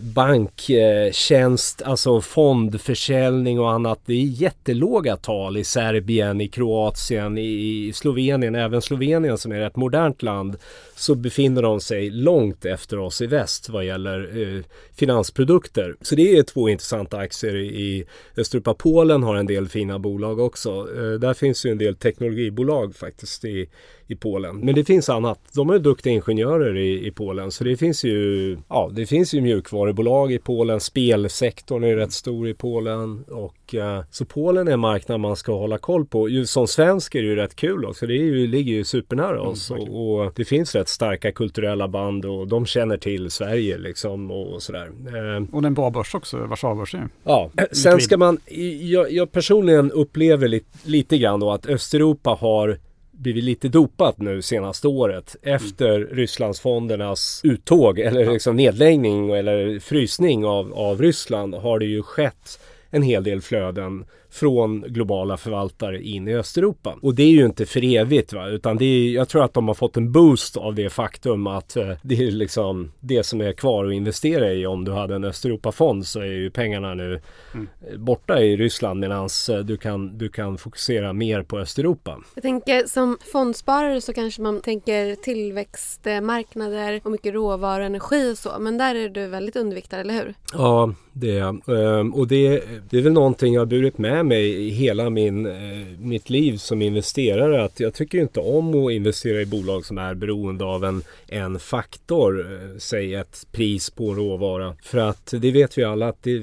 banktjänst, 0.00 1.82
alltså 1.82 2.20
fondförsäljning 2.20 3.60
och 3.60 3.70
annat. 3.70 4.00
Det 4.06 4.12
är 4.12 4.24
jättelåga 4.24 5.16
tal 5.16 5.56
i 5.56 5.64
Serbien, 5.64 6.40
i 6.40 6.48
Kroatien, 6.48 7.38
i 7.38 7.92
Slovenien, 7.94 8.54
även 8.54 8.82
Slovenien 8.82 9.38
som 9.38 9.52
är 9.52 9.60
ett 9.60 9.76
modernt 9.76 10.22
land 10.22 10.56
så 10.98 11.14
befinner 11.14 11.62
de 11.62 11.80
sig 11.80 12.10
långt 12.10 12.64
efter 12.64 12.98
oss 12.98 13.20
i 13.20 13.26
väst 13.26 13.68
vad 13.68 13.84
gäller 13.84 14.42
eh, 14.42 14.62
finansprodukter. 14.94 15.96
Så 16.00 16.14
det 16.14 16.38
är 16.38 16.42
två 16.42 16.68
intressanta 16.68 17.18
aktier 17.18 17.56
i 17.56 18.04
Östeuropa. 18.36 18.74
Polen 18.74 19.22
har 19.22 19.36
en 19.36 19.46
del 19.46 19.68
fina 19.68 19.98
bolag 19.98 20.40
också. 20.40 20.70
Eh, 20.70 21.12
där 21.12 21.34
finns 21.34 21.66
ju 21.66 21.70
en 21.70 21.78
del 21.78 21.96
teknologibolag 21.96 22.96
faktiskt 22.96 23.44
i, 23.44 23.68
i 24.06 24.14
Polen. 24.14 24.56
Men 24.56 24.74
det 24.74 24.84
finns 24.84 25.08
annat. 25.08 25.40
De 25.54 25.70
är 25.70 25.78
duktiga 25.78 26.12
ingenjörer 26.12 26.76
i, 26.76 27.06
i 27.06 27.10
Polen. 27.10 27.50
Så 27.50 27.64
det 27.64 27.76
finns 27.76 28.04
ju, 28.04 28.56
ja, 28.68 28.90
det 28.92 29.06
finns 29.06 29.34
ju 29.34 29.40
mjukvarubolag 29.40 30.32
i 30.32 30.38
Polen. 30.38 30.80
Spelsektorn 30.80 31.84
är 31.84 31.96
rätt 31.96 32.12
stor 32.12 32.48
i 32.48 32.54
Polen. 32.54 33.24
Och, 33.24 33.74
eh, 33.74 34.02
så 34.10 34.24
Polen 34.24 34.68
är 34.68 34.72
en 34.72 34.80
marknad 34.80 35.20
man 35.20 35.36
ska 35.36 35.58
hålla 35.58 35.78
koll 35.78 36.06
på. 36.06 36.28
Just 36.28 36.52
som 36.52 36.66
svensk 36.66 37.14
är 37.14 37.22
det 37.22 37.28
ju 37.28 37.36
rätt 37.36 37.56
kul 37.56 37.84
också. 37.84 38.06
Det 38.06 38.14
är 38.14 38.24
ju, 38.24 38.46
ligger 38.46 38.72
ju 38.72 38.84
supernära 38.84 39.40
oss. 39.40 39.70
Mm, 39.70 39.82
och, 39.82 40.24
och, 40.24 40.32
det 40.34 40.44
finns 40.44 40.74
rätt 40.74 40.87
starka 40.88 41.32
kulturella 41.32 41.88
band 41.88 42.24
och 42.24 42.48
de 42.48 42.66
känner 42.66 42.96
till 42.96 43.30
Sverige 43.30 43.78
liksom 43.78 44.30
och 44.30 44.62
sådär. 44.62 44.86
Eh, 44.86 45.54
och 45.54 45.62
det 45.62 45.66
är 45.66 45.68
en 45.68 45.74
bra 45.74 45.90
börs 45.90 46.14
också, 46.14 46.36
Warszawabörsen. 46.36 47.10
Ja, 47.24 47.50
sen 47.72 48.00
ska 48.00 48.16
man, 48.16 48.38
jag, 48.80 49.12
jag 49.12 49.32
personligen 49.32 49.92
upplever 49.92 50.48
lite, 50.48 50.78
lite 50.82 51.18
grann 51.18 51.40
då 51.40 51.50
att 51.50 51.66
Östeuropa 51.66 52.30
har 52.30 52.78
blivit 53.18 53.44
lite 53.44 53.68
dopat 53.68 54.18
nu 54.18 54.42
senaste 54.42 54.88
året 54.88 55.36
efter 55.42 55.96
mm. 55.96 56.08
Rysslandsfondernas 56.08 57.40
uttåg 57.44 57.98
eller 57.98 58.32
liksom 58.32 58.56
nedläggning 58.56 59.30
eller 59.30 59.78
frysning 59.78 60.44
av, 60.44 60.72
av 60.74 61.02
Ryssland 61.02 61.54
har 61.54 61.78
det 61.78 61.86
ju 61.86 62.02
skett 62.02 62.60
en 62.90 63.02
hel 63.02 63.24
del 63.24 63.40
flöden 63.40 64.04
från 64.30 64.80
globala 64.80 65.36
förvaltare 65.36 66.02
in 66.02 66.28
i 66.28 66.34
Östeuropa. 66.34 66.98
Och 67.02 67.14
det 67.14 67.22
är 67.22 67.30
ju 67.30 67.44
inte 67.44 67.66
för 67.66 67.84
evigt 67.84 68.32
va? 68.32 68.48
utan 68.48 68.76
det 68.76 68.84
är, 68.84 69.10
jag 69.10 69.28
tror 69.28 69.44
att 69.44 69.54
de 69.54 69.68
har 69.68 69.74
fått 69.74 69.96
en 69.96 70.12
boost 70.12 70.56
av 70.56 70.74
det 70.74 70.90
faktum 70.90 71.46
att 71.46 71.76
eh, 71.76 71.90
det 72.02 72.14
är 72.14 72.30
liksom 72.30 72.92
det 73.00 73.26
som 73.26 73.40
är 73.40 73.52
kvar 73.52 73.86
att 73.86 73.92
investera 73.92 74.52
i. 74.52 74.66
Om 74.66 74.84
du 74.84 74.92
hade 74.92 75.14
en 75.14 75.24
Östeuropafond 75.24 76.06
så 76.06 76.20
är 76.20 76.24
ju 76.24 76.50
pengarna 76.50 76.94
nu 76.94 77.20
mm. 77.54 77.68
borta 77.96 78.40
i 78.40 78.56
Ryssland 78.56 79.00
medan 79.00 79.28
eh, 79.50 79.56
du 79.56 79.76
kan, 79.76 80.18
du 80.18 80.28
kan 80.28 80.58
fokusera 80.58 81.12
mer 81.12 81.42
på 81.42 81.58
Östeuropa. 81.58 82.18
Jag 82.34 82.42
tänker 82.42 82.86
som 82.86 83.18
fondsparare 83.32 84.00
så 84.00 84.12
kanske 84.12 84.42
man 84.42 84.60
tänker 84.60 85.14
tillväxtmarknader 85.14 87.00
och 87.04 87.10
mycket 87.10 87.34
råvaror, 87.34 87.84
energi 87.84 88.32
och 88.32 88.38
så. 88.38 88.50
Men 88.60 88.78
där 88.78 88.94
är 88.94 89.08
du 89.08 89.26
väldigt 89.26 89.56
underviktad, 89.56 89.96
eller 89.96 90.14
hur? 90.14 90.34
Ja, 90.52 90.94
det 91.12 91.30
är 91.30 91.38
jag. 91.38 91.68
Ehm, 91.68 92.14
och 92.14 92.28
det, 92.28 92.64
det 92.90 92.98
är 92.98 93.02
väl 93.02 93.12
någonting 93.12 93.54
jag 93.54 93.60
har 93.60 93.66
burit 93.66 93.98
med 93.98 94.17
mig 94.22 94.66
i 94.66 94.70
hela 94.70 95.10
min, 95.10 95.46
eh, 95.46 95.52
mitt 95.98 96.30
liv 96.30 96.56
som 96.56 96.82
investerare. 96.82 97.64
Att 97.64 97.80
jag 97.80 97.94
tycker 97.94 98.18
inte 98.18 98.40
om 98.40 98.86
att 98.86 98.92
investera 98.92 99.40
i 99.40 99.46
bolag 99.46 99.84
som 99.84 99.98
är 99.98 100.14
beroende 100.14 100.64
av 100.64 100.84
en, 100.84 101.02
en 101.28 101.58
faktor. 101.58 102.40
Eh, 102.40 102.78
säg 102.78 103.14
ett 103.14 103.46
pris 103.52 103.90
på 103.90 104.14
råvara. 104.14 104.74
För 104.82 104.98
att 104.98 105.34
det 105.40 105.50
vet 105.50 105.78
vi 105.78 105.84
alla 105.84 106.08
att 106.08 106.22
det, 106.22 106.38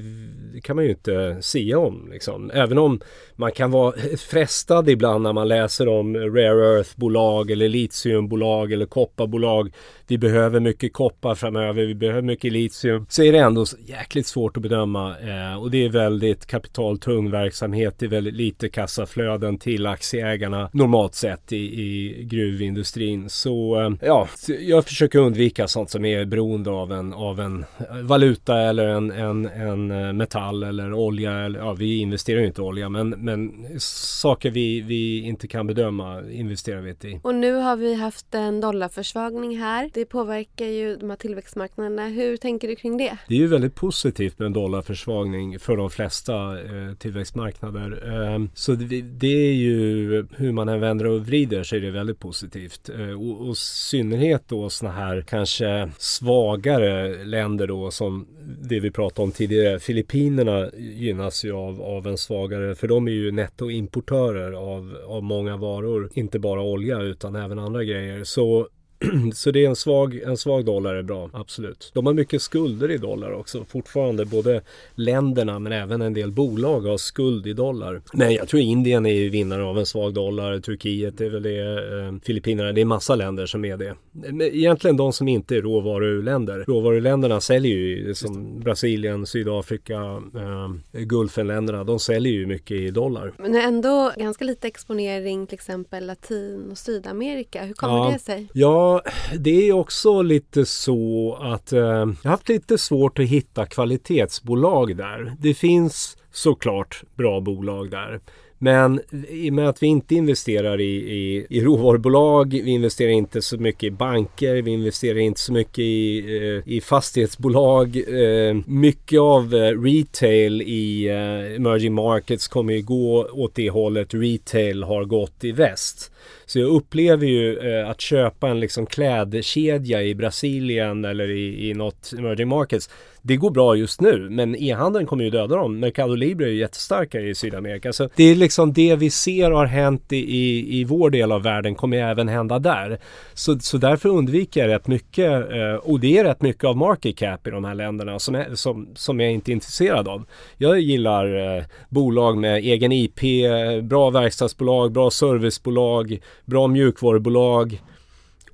det 0.54 0.60
kan 0.60 0.76
man 0.76 0.84
ju 0.84 0.90
inte 0.90 1.38
sia 1.40 1.78
om. 1.78 2.08
Liksom. 2.12 2.50
Även 2.54 2.78
om 2.78 3.00
man 3.36 3.52
kan 3.52 3.70
vara 3.70 3.94
frestad 4.18 4.88
ibland 4.88 5.22
när 5.22 5.32
man 5.32 5.48
läser 5.48 5.88
om 5.88 6.16
rare 6.16 6.78
earth-bolag 6.78 7.50
eller 7.50 7.68
litiumbolag 7.68 8.72
eller 8.72 8.86
kopparbolag. 8.86 9.72
Vi 10.06 10.18
behöver 10.18 10.60
mycket 10.60 10.92
koppar 10.92 11.34
framöver, 11.34 11.86
vi 11.86 11.94
behöver 11.94 12.22
mycket 12.22 12.52
litium. 12.52 13.06
Så 13.08 13.22
är 13.22 13.32
det 13.32 13.38
ändå 13.38 13.64
jäkligt 13.86 14.26
svårt 14.26 14.56
att 14.56 14.62
bedöma 14.62 15.14
eh, 15.18 15.62
och 15.62 15.70
det 15.70 15.84
är 15.84 15.88
väldigt 15.88 16.46
kapitaltung 16.46 17.30
verksamhet. 17.30 17.65
Det 17.70 18.06
är 18.06 18.08
väldigt 18.08 18.34
lite 18.34 18.68
kassaflöden 18.68 19.58
till 19.58 19.86
aktieägarna 19.86 20.70
normalt 20.72 21.14
sett 21.14 21.52
i, 21.52 21.56
i 21.56 22.24
gruvindustrin. 22.24 23.30
Så 23.30 23.80
eh, 23.80 24.08
ja, 24.08 24.28
jag 24.60 24.84
försöker 24.84 25.18
undvika 25.18 25.68
sånt 25.68 25.90
som 25.90 26.04
är 26.04 26.24
beroende 26.24 26.70
av 26.70 26.92
en, 26.92 27.12
av 27.12 27.40
en 27.40 27.64
valuta 28.02 28.60
eller 28.60 28.88
en, 28.88 29.10
en, 29.10 29.46
en 29.46 29.90
eh, 29.90 30.12
metall 30.12 30.62
eller 30.62 30.92
olja. 30.92 31.32
Eller, 31.32 31.58
ja, 31.58 31.72
vi 31.72 31.98
investerar 31.98 32.40
ju 32.40 32.46
inte 32.46 32.60
i 32.60 32.64
olja 32.64 32.88
men, 32.88 33.08
men 33.08 33.52
saker 33.80 34.50
vi, 34.50 34.80
vi 34.80 35.20
inte 35.20 35.48
kan 35.48 35.66
bedöma 35.66 36.22
investerar 36.30 36.80
vi 36.80 36.90
inte 36.90 37.08
i. 37.08 37.20
Och 37.22 37.34
nu 37.34 37.52
har 37.52 37.76
vi 37.76 37.94
haft 37.94 38.34
en 38.34 38.60
dollarförsvagning 38.60 39.58
här. 39.58 39.90
Det 39.94 40.04
påverkar 40.04 40.66
ju 40.66 40.96
de 40.96 41.10
här 41.10 41.16
tillväxtmarknaderna. 41.16 42.08
Hur 42.08 42.36
tänker 42.36 42.68
du 42.68 42.76
kring 42.76 42.96
det? 42.96 43.18
Det 43.28 43.34
är 43.34 43.38
ju 43.38 43.46
väldigt 43.46 43.74
positivt 43.74 44.38
med 44.38 44.46
en 44.46 44.52
dollarförsvagning 44.52 45.58
för 45.58 45.76
de 45.76 45.90
flesta 45.90 46.34
eh, 46.34 46.94
tillväxtmarknader 46.98 47.55
marknader. 47.62 48.12
Ehm, 48.34 48.50
så 48.54 48.72
det, 48.74 49.48
är 49.48 49.52
ju 49.52 50.26
hur 50.36 50.52
man 50.52 50.68
än 50.68 50.80
vänder 50.80 51.06
och 51.06 51.26
vrider 51.26 51.62
så 51.62 51.76
är 51.76 51.80
det 51.80 51.90
väldigt 51.90 52.18
positivt. 52.18 52.88
Eh, 52.88 53.10
och, 53.10 53.48
och 53.48 53.56
synnerhet 53.56 54.42
då 54.48 54.70
sådana 54.70 54.96
här 54.96 55.22
kanske 55.22 55.90
svagare 55.98 57.24
länder 57.24 57.66
då 57.66 57.90
som 57.90 58.26
det 58.62 58.80
vi 58.80 58.90
pratade 58.90 59.24
om 59.24 59.32
tidigare. 59.32 59.78
Filippinerna 59.78 60.70
gynnas 60.76 61.44
ju 61.44 61.52
av, 61.52 61.82
av 61.82 62.06
en 62.06 62.18
svagare, 62.18 62.74
för 62.74 62.88
de 62.88 63.08
är 63.08 63.12
ju 63.12 63.32
nettoimportörer 63.32 64.52
av, 64.52 64.96
av 65.06 65.22
många 65.22 65.56
varor. 65.56 66.10
Inte 66.14 66.38
bara 66.38 66.62
olja 66.62 67.00
utan 67.00 67.36
även 67.36 67.58
andra 67.58 67.84
grejer. 67.84 68.24
Så 68.24 68.68
så 69.34 69.50
det 69.50 69.64
är 69.64 69.68
en 69.68 69.76
svag, 69.76 70.14
en 70.14 70.36
svag 70.36 70.64
dollar 70.64 70.94
är 70.94 71.02
bra, 71.02 71.30
absolut. 71.32 71.90
De 71.94 72.06
har 72.06 72.14
mycket 72.14 72.42
skulder 72.42 72.90
i 72.90 72.98
dollar 72.98 73.32
också 73.32 73.64
fortfarande. 73.64 74.24
Både 74.24 74.60
länderna 74.94 75.58
men 75.58 75.72
även 75.72 76.02
en 76.02 76.14
del 76.14 76.32
bolag 76.32 76.80
har 76.80 76.96
skuld 76.96 77.46
i 77.46 77.52
dollar. 77.52 78.02
Men 78.12 78.34
jag 78.34 78.48
tror 78.48 78.62
Indien 78.62 79.06
är 79.06 79.12
ju 79.12 79.28
vinnare 79.28 79.64
av 79.64 79.78
en 79.78 79.86
svag 79.86 80.14
dollar. 80.14 80.60
Turkiet 80.60 81.20
är 81.20 81.30
väl 81.30 81.42
det. 81.42 81.56
Eh, 81.58 82.14
Filippinerna. 82.24 82.72
Det 82.72 82.80
är 82.80 82.84
massa 82.84 83.14
länder 83.14 83.46
som 83.46 83.64
är 83.64 83.76
det. 83.76 83.94
Men 84.12 84.42
egentligen 84.42 84.96
de 84.96 85.12
som 85.12 85.28
inte 85.28 85.56
är 85.56 85.62
råvaruländer. 85.62 86.64
Råvaruländerna 86.66 87.40
säljer 87.40 87.76
ju 87.76 88.14
som 88.14 88.60
Brasilien, 88.60 89.26
Sydafrika, 89.26 90.00
eh, 90.34 91.00
Gulfenländerna. 91.00 91.84
De 91.84 91.98
säljer 91.98 92.32
ju 92.32 92.46
mycket 92.46 92.76
i 92.76 92.90
dollar. 92.90 93.32
Men 93.38 93.52
det 93.52 93.58
är 93.58 93.68
ändå 93.68 94.12
ganska 94.16 94.44
lite 94.44 94.66
exponering 94.66 95.46
till 95.46 95.54
exempel 95.54 96.06
Latin 96.06 96.68
och 96.70 96.78
Sydamerika. 96.78 97.64
Hur 97.64 97.74
kommer 97.74 97.96
ja. 97.96 98.10
det 98.12 98.18
sig? 98.18 98.46
Ja, 98.52 98.95
det 99.38 99.68
är 99.68 99.72
också 99.72 100.22
lite 100.22 100.66
så 100.66 101.34
att 101.40 101.72
eh, 101.72 101.80
jag 101.80 102.06
har 102.22 102.30
haft 102.30 102.48
lite 102.48 102.78
svårt 102.78 103.18
att 103.18 103.24
hitta 103.24 103.66
kvalitetsbolag 103.66 104.96
där. 104.96 105.36
Det 105.38 105.54
finns 105.54 106.16
såklart 106.32 107.02
bra 107.16 107.40
bolag 107.40 107.90
där. 107.90 108.20
Men 108.58 109.00
i 109.28 109.50
och 109.50 109.54
med 109.54 109.68
att 109.68 109.82
vi 109.82 109.86
inte 109.86 110.14
investerar 110.14 110.80
i, 110.80 110.94
i, 110.94 111.46
i 111.50 111.60
råvarubolag, 111.60 112.48
vi 112.64 112.70
investerar 112.70 113.10
inte 113.10 113.42
så 113.42 113.58
mycket 113.58 113.84
i 113.84 113.90
banker, 113.90 114.62
vi 114.62 114.70
investerar 114.70 115.18
inte 115.18 115.40
så 115.40 115.52
mycket 115.52 115.78
i, 115.78 116.18
eh, 116.36 116.72
i 116.72 116.80
fastighetsbolag. 116.80 117.96
Eh, 117.96 118.56
mycket 118.66 119.20
av 119.20 119.54
eh, 119.54 119.80
retail 119.82 120.62
i 120.62 121.08
eh, 121.08 121.56
emerging 121.56 121.94
markets 121.94 122.48
kommer 122.48 122.72
ju 122.72 122.82
gå 122.82 123.28
åt 123.32 123.54
det 123.54 123.70
hållet 123.70 124.14
retail 124.14 124.82
har 124.82 125.04
gått 125.04 125.44
i 125.44 125.52
väst. 125.52 126.12
Så 126.46 126.58
jag 126.58 126.68
upplever 126.68 127.26
ju 127.26 127.58
eh, 127.58 127.90
att 127.90 128.00
köpa 128.00 128.48
en 128.48 128.60
liksom 128.60 128.86
klädkedja 128.86 130.02
i 130.02 130.14
Brasilien 130.14 131.04
eller 131.04 131.30
i, 131.30 131.70
i 131.70 131.74
något 131.74 132.12
emerging 132.18 132.48
markets. 132.48 132.90
Det 133.26 133.36
går 133.36 133.50
bra 133.50 133.76
just 133.76 134.00
nu 134.00 134.30
men 134.30 134.56
e-handeln 134.56 135.06
kommer 135.06 135.24
ju 135.24 135.30
döda 135.30 135.56
dem. 135.56 135.80
Mercado 135.80 136.14
Libre 136.14 136.46
är 136.46 136.48
ju 136.48 136.58
jättestarka 136.58 137.20
i 137.20 137.34
Sydamerika. 137.34 137.92
Så 137.92 138.08
det 138.16 138.24
är 138.24 138.34
liksom 138.34 138.72
det 138.72 138.96
vi 138.96 139.10
ser 139.10 139.50
har 139.50 139.66
hänt 139.66 140.12
i, 140.12 140.16
i, 140.16 140.80
i 140.80 140.84
vår 140.84 141.10
del 141.10 141.32
av 141.32 141.42
världen 141.42 141.74
kommer 141.74 141.96
även 141.96 142.28
hända 142.28 142.58
där. 142.58 142.98
Så, 143.34 143.58
så 143.58 143.78
därför 143.78 144.08
undviker 144.08 144.60
jag 144.60 144.68
rätt 144.68 144.86
mycket 144.86 145.30
eh, 145.52 145.74
och 145.74 146.00
det 146.00 146.18
är 146.18 146.24
rätt 146.24 146.42
mycket 146.42 146.64
av 146.64 146.76
market 146.76 147.16
cap 147.16 147.46
i 147.46 147.50
de 147.50 147.64
här 147.64 147.74
länderna 147.74 148.18
som, 148.18 148.34
är, 148.34 148.54
som, 148.54 148.88
som 148.94 149.20
jag 149.20 149.32
inte 149.32 149.50
är 149.50 149.52
intresserad 149.52 150.08
av. 150.08 150.24
Jag 150.58 150.80
gillar 150.80 151.56
eh, 151.56 151.64
bolag 151.88 152.38
med 152.38 152.56
egen 152.56 152.92
IP, 152.92 153.22
eh, 153.22 153.82
bra 153.82 154.10
verkstadsbolag, 154.10 154.92
bra 154.92 155.10
servicebolag, 155.10 156.15
bra 156.46 156.68
mjukvarubolag 156.68 157.78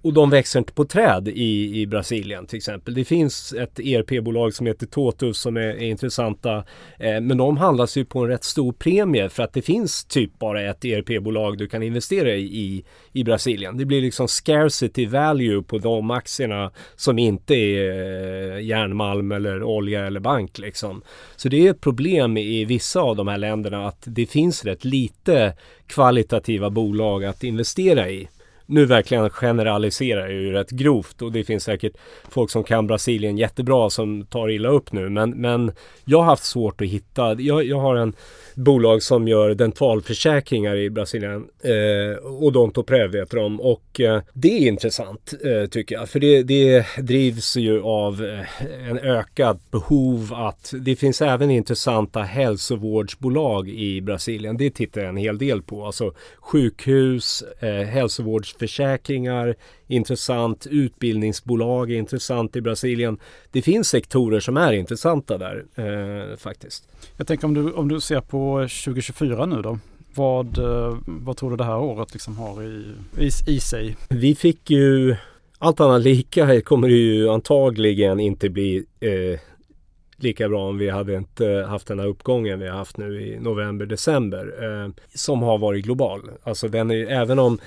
och 0.02 0.12
de 0.12 0.30
växer 0.30 0.58
inte 0.58 0.72
på 0.72 0.84
träd 0.84 1.28
i, 1.28 1.80
i 1.80 1.86
Brasilien 1.86 2.46
till 2.46 2.56
exempel. 2.56 2.94
Det 2.94 3.04
finns 3.04 3.52
ett 3.52 3.78
ERP-bolag 3.78 4.54
som 4.54 4.66
heter 4.66 4.86
Totus 4.86 5.38
som 5.38 5.56
är, 5.56 5.60
är 5.60 5.82
intressanta. 5.82 6.56
Eh, 6.98 7.20
men 7.20 7.36
de 7.36 7.56
handlas 7.56 7.96
ju 7.96 8.04
på 8.04 8.18
en 8.18 8.28
rätt 8.28 8.44
stor 8.44 8.72
premie 8.72 9.28
för 9.28 9.42
att 9.42 9.52
det 9.52 9.62
finns 9.62 10.04
typ 10.04 10.38
bara 10.38 10.62
ett 10.70 10.84
ERP-bolag 10.84 11.58
du 11.58 11.68
kan 11.68 11.82
investera 11.82 12.34
i, 12.34 12.42
i 12.42 12.84
i 13.12 13.24
Brasilien. 13.24 13.76
Det 13.76 13.84
blir 13.84 14.00
liksom 14.00 14.28
scarcity 14.28 15.06
value 15.06 15.62
på 15.62 15.78
de 15.78 16.10
aktierna 16.10 16.70
som 16.96 17.18
inte 17.18 17.54
är 17.54 18.56
eh, 18.56 18.64
järnmalm 18.64 19.32
eller 19.32 19.62
olja 19.62 20.06
eller 20.06 20.20
bank 20.20 20.58
liksom. 20.58 21.02
Så 21.36 21.48
det 21.48 21.66
är 21.66 21.70
ett 21.70 21.80
problem 21.80 22.36
i 22.36 22.64
vissa 22.64 23.00
av 23.00 23.16
de 23.16 23.28
här 23.28 23.38
länderna 23.38 23.88
att 23.88 24.02
det 24.04 24.26
finns 24.26 24.64
rätt 24.64 24.84
lite 24.84 25.56
kvalitativa 25.86 26.70
bolag 26.70 27.24
att 27.24 27.44
investera 27.44 28.10
i 28.10 28.28
nu 28.72 28.86
verkligen 28.86 29.30
generaliserar 29.30 30.20
jag 30.20 30.32
ju 30.32 30.52
rätt 30.52 30.70
grovt 30.70 31.22
och 31.22 31.32
det 31.32 31.44
finns 31.44 31.64
säkert 31.64 31.92
folk 32.28 32.50
som 32.50 32.64
kan 32.64 32.86
Brasilien 32.86 33.38
jättebra 33.38 33.90
som 33.90 34.26
tar 34.26 34.50
illa 34.50 34.68
upp 34.68 34.92
nu. 34.92 35.08
Men, 35.08 35.30
men 35.30 35.72
jag 36.04 36.18
har 36.18 36.24
haft 36.24 36.44
svårt 36.44 36.80
att 36.80 36.88
hitta. 36.88 37.40
Jag, 37.40 37.64
jag 37.64 37.80
har 37.80 37.96
en 37.96 38.14
bolag 38.56 39.02
som 39.02 39.28
gör 39.28 39.54
dentalförsäkringar 39.54 40.76
i 40.76 40.90
Brasilien. 40.90 41.44
Eh, 41.64 42.26
Odontoprev 42.26 43.14
heter 43.14 43.36
de 43.36 43.60
och 43.60 44.00
eh, 44.00 44.22
det 44.32 44.48
är 44.48 44.68
intressant 44.68 45.34
eh, 45.44 45.68
tycker 45.68 45.94
jag. 45.94 46.08
För 46.08 46.20
det, 46.20 46.42
det 46.42 46.86
drivs 46.98 47.56
ju 47.56 47.82
av 47.82 48.24
eh, 48.24 48.90
en 48.90 48.98
ökad 48.98 49.60
behov 49.70 50.34
att 50.34 50.74
det 50.80 50.96
finns 50.96 51.22
även 51.22 51.50
intressanta 51.50 52.22
hälsovårdsbolag 52.22 53.68
i 53.68 54.00
Brasilien. 54.00 54.56
Det 54.56 54.70
tittar 54.70 55.00
jag 55.00 55.08
en 55.08 55.16
hel 55.16 55.38
del 55.38 55.62
på. 55.62 55.86
Alltså 55.86 56.14
sjukhus, 56.40 57.44
eh, 57.60 57.68
hälsovårdsförsäkringar, 57.68 59.56
intressant. 59.92 60.66
Utbildningsbolag 60.70 61.90
är 61.90 61.96
intressant 61.96 62.56
i 62.56 62.60
Brasilien. 62.60 63.18
Det 63.50 63.62
finns 63.62 63.88
sektorer 63.88 64.40
som 64.40 64.56
är 64.56 64.72
intressanta 64.72 65.38
där 65.38 65.64
eh, 65.74 66.36
faktiskt. 66.36 66.88
Jag 67.16 67.26
tänker 67.26 67.46
om 67.46 67.54
du, 67.54 67.72
om 67.72 67.88
du 67.88 68.00
ser 68.00 68.20
på 68.20 68.58
2024 68.58 69.46
nu 69.46 69.62
då. 69.62 69.78
Vad, 70.14 70.58
eh, 70.58 70.96
vad 71.06 71.36
tror 71.36 71.50
du 71.50 71.56
det 71.56 71.64
här 71.64 71.78
året 71.78 72.12
liksom 72.12 72.36
har 72.36 72.62
i, 72.62 72.84
i, 73.18 73.30
i 73.46 73.60
sig? 73.60 73.96
Vi 74.08 74.34
fick 74.34 74.70
ju 74.70 75.16
allt 75.58 75.80
annat 75.80 76.02
lika 76.02 76.60
kommer 76.60 76.88
det 76.88 76.94
ju 76.94 77.28
antagligen 77.28 78.20
inte 78.20 78.50
bli 78.50 78.84
eh, 79.00 79.40
lika 80.16 80.48
bra 80.48 80.68
om 80.68 80.78
vi 80.78 80.90
hade 80.90 81.14
inte 81.14 81.66
haft 81.68 81.86
den 81.86 81.98
här 81.98 82.06
uppgången 82.06 82.60
vi 82.60 82.68
har 82.68 82.76
haft 82.76 82.96
nu 82.96 83.22
i 83.22 83.40
november, 83.40 83.86
december. 83.86 84.54
Eh, 84.62 84.90
som 85.14 85.42
har 85.42 85.58
varit 85.58 85.84
global. 85.84 86.30
Alltså 86.42 86.68
den 86.68 86.90
är, 86.90 87.06
även 87.06 87.38
om 87.38 87.58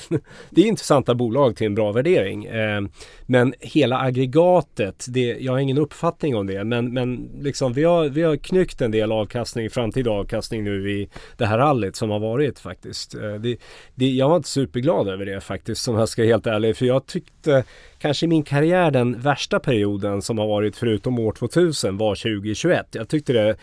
Det 0.50 0.62
är 0.62 0.66
intressanta 0.66 1.16
bolag 1.16 1.56
till 1.56 1.68
en 1.68 1.76
bra 1.76 1.92
värdering. 1.92 2.46
Eh, 2.46 2.82
men 3.26 3.54
hela 3.60 4.00
aggregatet, 4.00 5.06
det, 5.10 5.38
jag 5.39 5.52
har 5.52 5.60
ingen 5.60 5.78
uppfattning 5.78 6.36
om 6.36 6.48
det 6.48 6.63
men, 6.63 6.94
men 6.94 7.30
liksom 7.42 7.74
vi 7.74 7.84
har, 7.84 8.10
vi 8.10 8.22
har 8.22 8.36
knyckt 8.36 8.82
en 8.82 8.92
del 8.92 9.12
avkastning, 9.12 9.70
framtida 9.70 10.12
avkastning 10.12 10.63
nu 10.63 10.92
i 10.92 11.10
det 11.38 11.46
här 11.46 11.58
rallyt 11.58 11.96
som 11.96 12.10
har 12.10 12.20
varit 12.20 12.60
faktiskt. 12.60 13.16
Eh, 13.16 13.34
det, 13.34 13.58
det, 13.96 14.06
jag 14.06 14.30
var 14.30 14.36
inte 14.36 14.50
superglad 14.50 15.08
över 15.08 15.26
det 15.26 15.42
faktiskt 15.42 15.82
som 15.82 15.96
jag 15.96 16.10
ska 16.10 16.22
vara 16.22 16.32
helt 16.32 16.48
ärlig 16.48 16.78
för 16.78 16.86
jag 16.93 17.06
tyckte 17.06 17.63
kanske 17.99 18.25
i 18.25 18.29
min 18.29 18.43
karriär 18.43 18.91
den 18.91 19.19
värsta 19.19 19.60
perioden 19.60 20.21
som 20.21 20.38
har 20.38 20.47
varit 20.47 20.75
förutom 20.75 21.19
år 21.19 21.32
2000 21.32 21.97
var 21.97 22.15
2021. 22.15 22.88
Jag 22.91 23.10
tyckte 23.10 23.34
det 23.34 23.56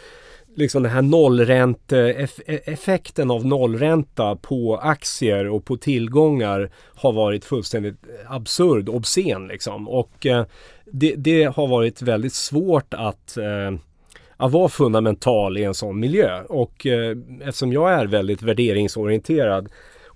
liksom 0.56 0.82
den 0.82 0.92
här 0.92 1.02
nollränteeffekten 1.02 3.30
av 3.30 3.46
nollränta 3.46 4.36
på 4.36 4.76
aktier 4.76 5.48
och 5.48 5.64
på 5.64 5.76
tillgångar 5.76 6.70
har 6.94 7.12
varit 7.12 7.44
fullständigt 7.44 7.96
absurd, 8.26 8.88
obscen 8.88 9.48
liksom. 9.48 9.88
Och 9.88 10.26
eh, 10.26 10.44
det, 10.92 11.14
det, 11.16 11.44
har 11.44 11.66
varit 11.66 12.02
väldigt 12.02 12.34
svårt 12.34 12.94
att 12.94 13.36
eh, 13.36 13.72
att 14.36 14.52
vara 14.52 14.68
fundamental 14.68 15.58
i 15.58 15.64
en 15.64 15.74
sån 15.74 16.00
miljö 16.00 16.42
och 16.42 16.86
eh, 16.86 17.16
eftersom 17.40 17.72
jag 17.72 17.92
är 17.92 18.06
väldigt 18.06 18.42
värderingsorienterad 18.42 19.68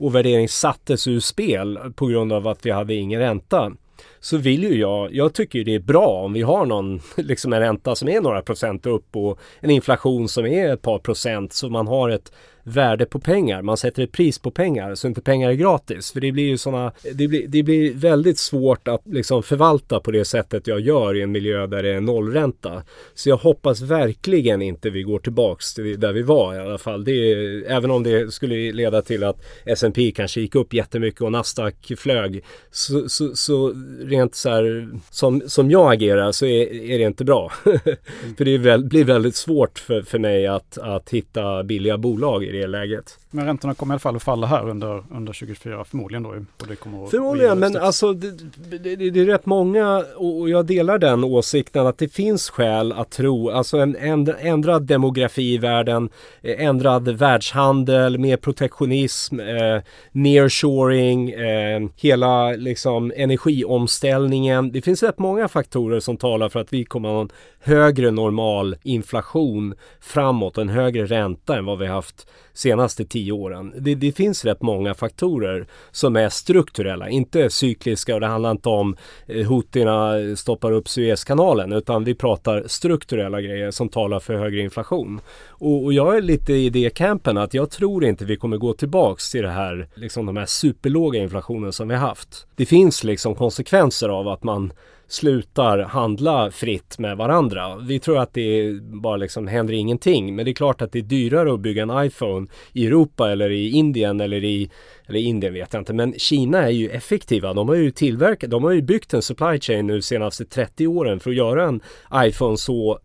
och 0.05 0.15
värdering 0.15 0.49
sattes 0.49 1.07
ur 1.07 1.21
spel 1.21 1.79
på 1.95 2.07
grund 2.07 2.33
av 2.33 2.49
att 2.49 2.67
vi 2.67 2.71
hade 2.71 2.95
ingen 2.95 3.21
ränta 3.21 3.73
så 4.21 4.37
vill 4.37 4.65
ju 4.65 4.79
jag, 4.79 5.15
jag 5.15 5.35
tycker 5.35 5.65
det 5.65 5.75
är 5.75 5.81
bra 5.81 6.07
om 6.07 6.33
vi 6.33 6.43
har 6.43 6.67
någon, 6.67 7.01
liksom 7.17 7.53
en 7.53 7.61
ränta 7.61 7.95
som 7.95 8.09
är 8.09 8.21
några 8.21 8.43
procent 8.43 8.87
upp 8.87 9.17
och 9.17 9.39
en 9.61 9.71
inflation 9.71 10.29
som 10.29 10.47
är 10.47 10.73
ett 10.73 10.83
par 10.83 10.99
procent 10.99 11.53
så 11.53 11.69
man 11.69 11.87
har 11.87 12.11
ett 12.11 12.33
värde 12.65 13.07
på 13.07 13.19
pengar. 13.19 13.63
Man 13.63 13.77
sätter 13.77 14.03
ett 14.03 14.13
pris 14.13 14.39
på 14.39 14.51
pengar 14.51 14.95
så 14.95 15.07
inte 15.07 15.21
pengar 15.21 15.51
är 15.51 15.55
gratis. 15.55 16.13
För 16.13 16.21
det 16.21 16.33
blir 16.33 16.45
ju 16.45 16.59
sådana, 16.59 16.93
det 17.15 17.29
blir, 17.29 17.49
det 17.49 17.63
blir 17.63 17.95
väldigt 17.95 18.39
svårt 18.39 18.89
att 18.89 19.03
liksom 19.05 19.43
förvalta 19.43 20.01
på 20.01 20.11
det 20.11 20.25
sättet 20.25 20.67
jag 20.67 20.81
gör 20.81 21.17
i 21.17 21.23
en 21.23 21.33
miljö 21.33 21.67
där 21.67 21.83
det 21.83 21.95
är 21.95 22.01
nollränta. 22.01 22.83
Så 23.15 23.29
jag 23.29 23.37
hoppas 23.37 23.81
verkligen 23.81 24.63
inte 24.63 24.91
vi 24.91 25.03
går 25.03 25.19
tillbaks 25.19 25.75
till 25.75 26.01
där 26.01 26.13
vi 26.13 26.23
var 26.23 26.55
i 26.55 26.59
alla 26.59 26.79
fall. 26.79 27.05
Det 27.05 27.13
är, 27.13 27.65
även 27.71 27.91
om 27.91 28.03
det 28.03 28.33
skulle 28.33 28.73
leda 28.73 29.03
till 29.03 29.25
att 29.25 29.45
S&P 29.65 30.13
kanske 30.17 30.41
gick 30.41 30.55
upp 30.55 30.75
jättemycket 30.75 31.21
och 31.21 31.33
Nasdaq 31.33 31.93
flög. 31.99 32.45
Så, 32.71 33.09
så, 33.09 33.37
så 33.37 33.75
rent 34.01 34.35
så 34.35 34.49
här 34.49 34.89
som, 35.11 35.43
som 35.47 35.71
jag 35.71 35.93
agerar 35.93 36.33
så 36.33 36.47
är, 36.47 36.75
är 36.75 36.99
det 36.99 37.05
inte 37.05 37.25
bra. 37.25 37.53
för 38.37 38.45
det 38.45 38.59
väl, 38.59 38.85
blir 38.85 39.05
väldigt 39.05 39.37
svårt 39.37 39.79
för, 39.79 40.03
för 40.03 40.19
mig 40.19 40.47
att, 40.47 40.79
att 40.79 41.11
hitta 41.11 41.63
billiga 41.63 41.99
bolag 41.99 42.45
det 42.55 42.67
läget. 42.67 43.19
Men 43.35 43.47
räntorna 43.47 43.75
kommer 43.75 43.95
i 43.95 43.95
alla 43.95 44.01
fall 44.01 44.17
att 44.17 44.23
falla 44.23 44.47
här 44.47 44.69
under, 44.69 44.89
under 44.89 45.33
2024 45.33 45.85
förmodligen 45.85 46.23
då? 46.23 46.29
Och 46.29 46.67
det 46.69 46.77
kommer 46.77 47.07
förmodligen, 47.07 47.59
men 47.59 47.77
alltså 47.77 48.13
det, 48.13 48.31
det, 48.79 48.97
det, 49.11 49.21
är 49.21 49.25
rätt 49.25 49.47
många 49.47 50.05
och 50.17 50.51
jag 50.51 50.67
delar 50.67 50.99
den 50.99 51.25
åsikten 51.25 51.87
att 51.87 51.99
det 51.99 52.09
finns 52.09 52.51
skäl 52.51 52.93
att 52.93 53.11
tro, 53.11 53.51
alltså 53.51 53.79
en 53.79 53.97
ändrad 54.41 54.83
demografi 54.83 55.55
i 55.55 55.59
världen, 55.59 56.09
eh, 56.43 56.67
ändrad 56.67 57.09
världshandel, 57.09 58.19
mer 58.19 58.37
protektionism, 58.37 59.41
eh, 59.41 59.83
nearshoring, 60.13 61.31
eh, 61.31 61.81
hela 61.97 62.51
liksom 62.51 63.13
energiomställningen. 63.17 64.73
Det 64.73 64.83
finns 64.83 65.03
rätt 65.03 65.19
många 65.19 65.49
faktorer 65.49 66.01
som 66.01 66.17
talar 66.17 66.49
för 66.49 66.61
att 66.61 66.73
vi 66.73 66.85
kommer 66.85 67.09
att 67.09 67.15
ha 67.15 67.21
en 67.21 67.31
högre 67.61 68.11
normal 68.11 68.77
inflation 68.83 69.75
framåt, 70.01 70.59
en 70.59 70.69
högre 70.69 71.07
ränta 71.07 71.57
än 71.57 71.65
vad 71.65 71.79
vi 71.79 71.87
haft 71.87 72.27
senaste 72.53 73.05
tio 73.05 73.24
åren. 73.33 73.73
Det, 73.79 73.95
det, 73.95 74.13
finns 74.13 74.45
rätt 74.45 74.63
många 74.63 74.95
faktorer 74.95 75.67
som 75.91 76.17
är 76.17 76.29
strukturella, 76.29 77.09
inte 77.09 77.51
cykliska 77.51 78.15
och 78.15 78.21
det 78.21 78.27
handlar 78.27 78.51
inte 78.51 78.69
om 78.69 78.97
eh, 79.27 79.47
hotina 79.47 80.15
stoppar 80.37 80.73
upp 80.73 80.89
Suezkanalen 80.89 81.73
utan 81.73 82.05
vi 82.05 82.15
pratar 82.15 82.65
strukturella 82.67 83.41
grejer 83.41 83.71
som 83.71 83.89
talar 83.89 84.21
för 84.21 84.35
högre 84.35 84.61
inflation. 84.61 85.21
Och, 85.49 85.85
och, 85.85 85.93
jag 85.93 86.17
är 86.17 86.23
lite 86.23 86.53
i 86.53 86.71
det 86.71 86.91
campen 86.91 87.39
att 87.39 87.55
jag 87.55 87.71
tror 87.71 88.05
inte 88.05 88.25
vi 88.25 88.37
kommer 88.37 88.57
gå 88.57 88.73
tillbaks 88.73 89.31
till 89.31 89.43
det 89.43 89.51
här, 89.51 89.89
liksom 89.95 90.27
de 90.27 90.37
här 90.37 90.47
superlåga 90.47 91.21
inflationen 91.21 91.73
som 91.73 91.89
vi 91.89 91.95
haft. 91.95 92.47
Det 92.57 92.67
finns 92.67 93.05
liksom 93.05 93.35
konsekvenser 93.35 94.09
av 94.09 94.29
att 94.29 94.43
man 94.43 94.73
slutar 95.15 95.79
handla 95.79 96.51
fritt 96.51 96.99
med 96.99 97.17
varandra. 97.17 97.77
Vi 97.77 98.01
tror 98.01 98.19
att 98.19 98.35
det 98.35 98.73
bara 98.81 99.17
liksom 99.17 99.47
händer 99.47 99.75
ingenting. 99.75 100.37
Men 100.37 100.45
det 100.45 100.51
är 100.51 100.55
klart 100.55 100.83
att 100.83 100.93
det 100.93 100.99
är 100.99 101.03
dyrare 101.03 101.55
att 101.55 101.61
bygga 101.61 101.83
en 101.83 102.07
iPhone 102.07 102.47
i 102.73 102.87
Europa 102.87 103.31
eller 103.31 103.51
i 103.51 103.71
Indien 103.71 104.21
eller 104.21 104.45
i 104.45 104.71
eller 105.07 105.19
Indien 105.19 105.55
vet 105.55 105.73
jag 105.73 105.81
inte, 105.81 105.93
men 105.93 106.15
Kina 106.19 106.63
är 106.63 106.71
ju 106.71 106.89
effektiva. 106.89 107.55
De 107.55 107.69
har 107.69 107.77
ju 107.77 107.91
tillverkat, 107.91 108.51
de 108.51 108.65
har 108.65 108.71
ju 108.71 108.83
byggt 108.83 109.15
en 109.15 109.23
supply 109.23 109.61
chain 109.61 109.87
nu 109.87 110.03
senaste 110.03 110.45
30 110.45 110.87
åren 110.87 111.21
för 111.21 111.31
att 111.31 111.37
göra 111.37 111.65
en 111.65 111.81
iPhone 112.15 112.57
så 112.57 112.99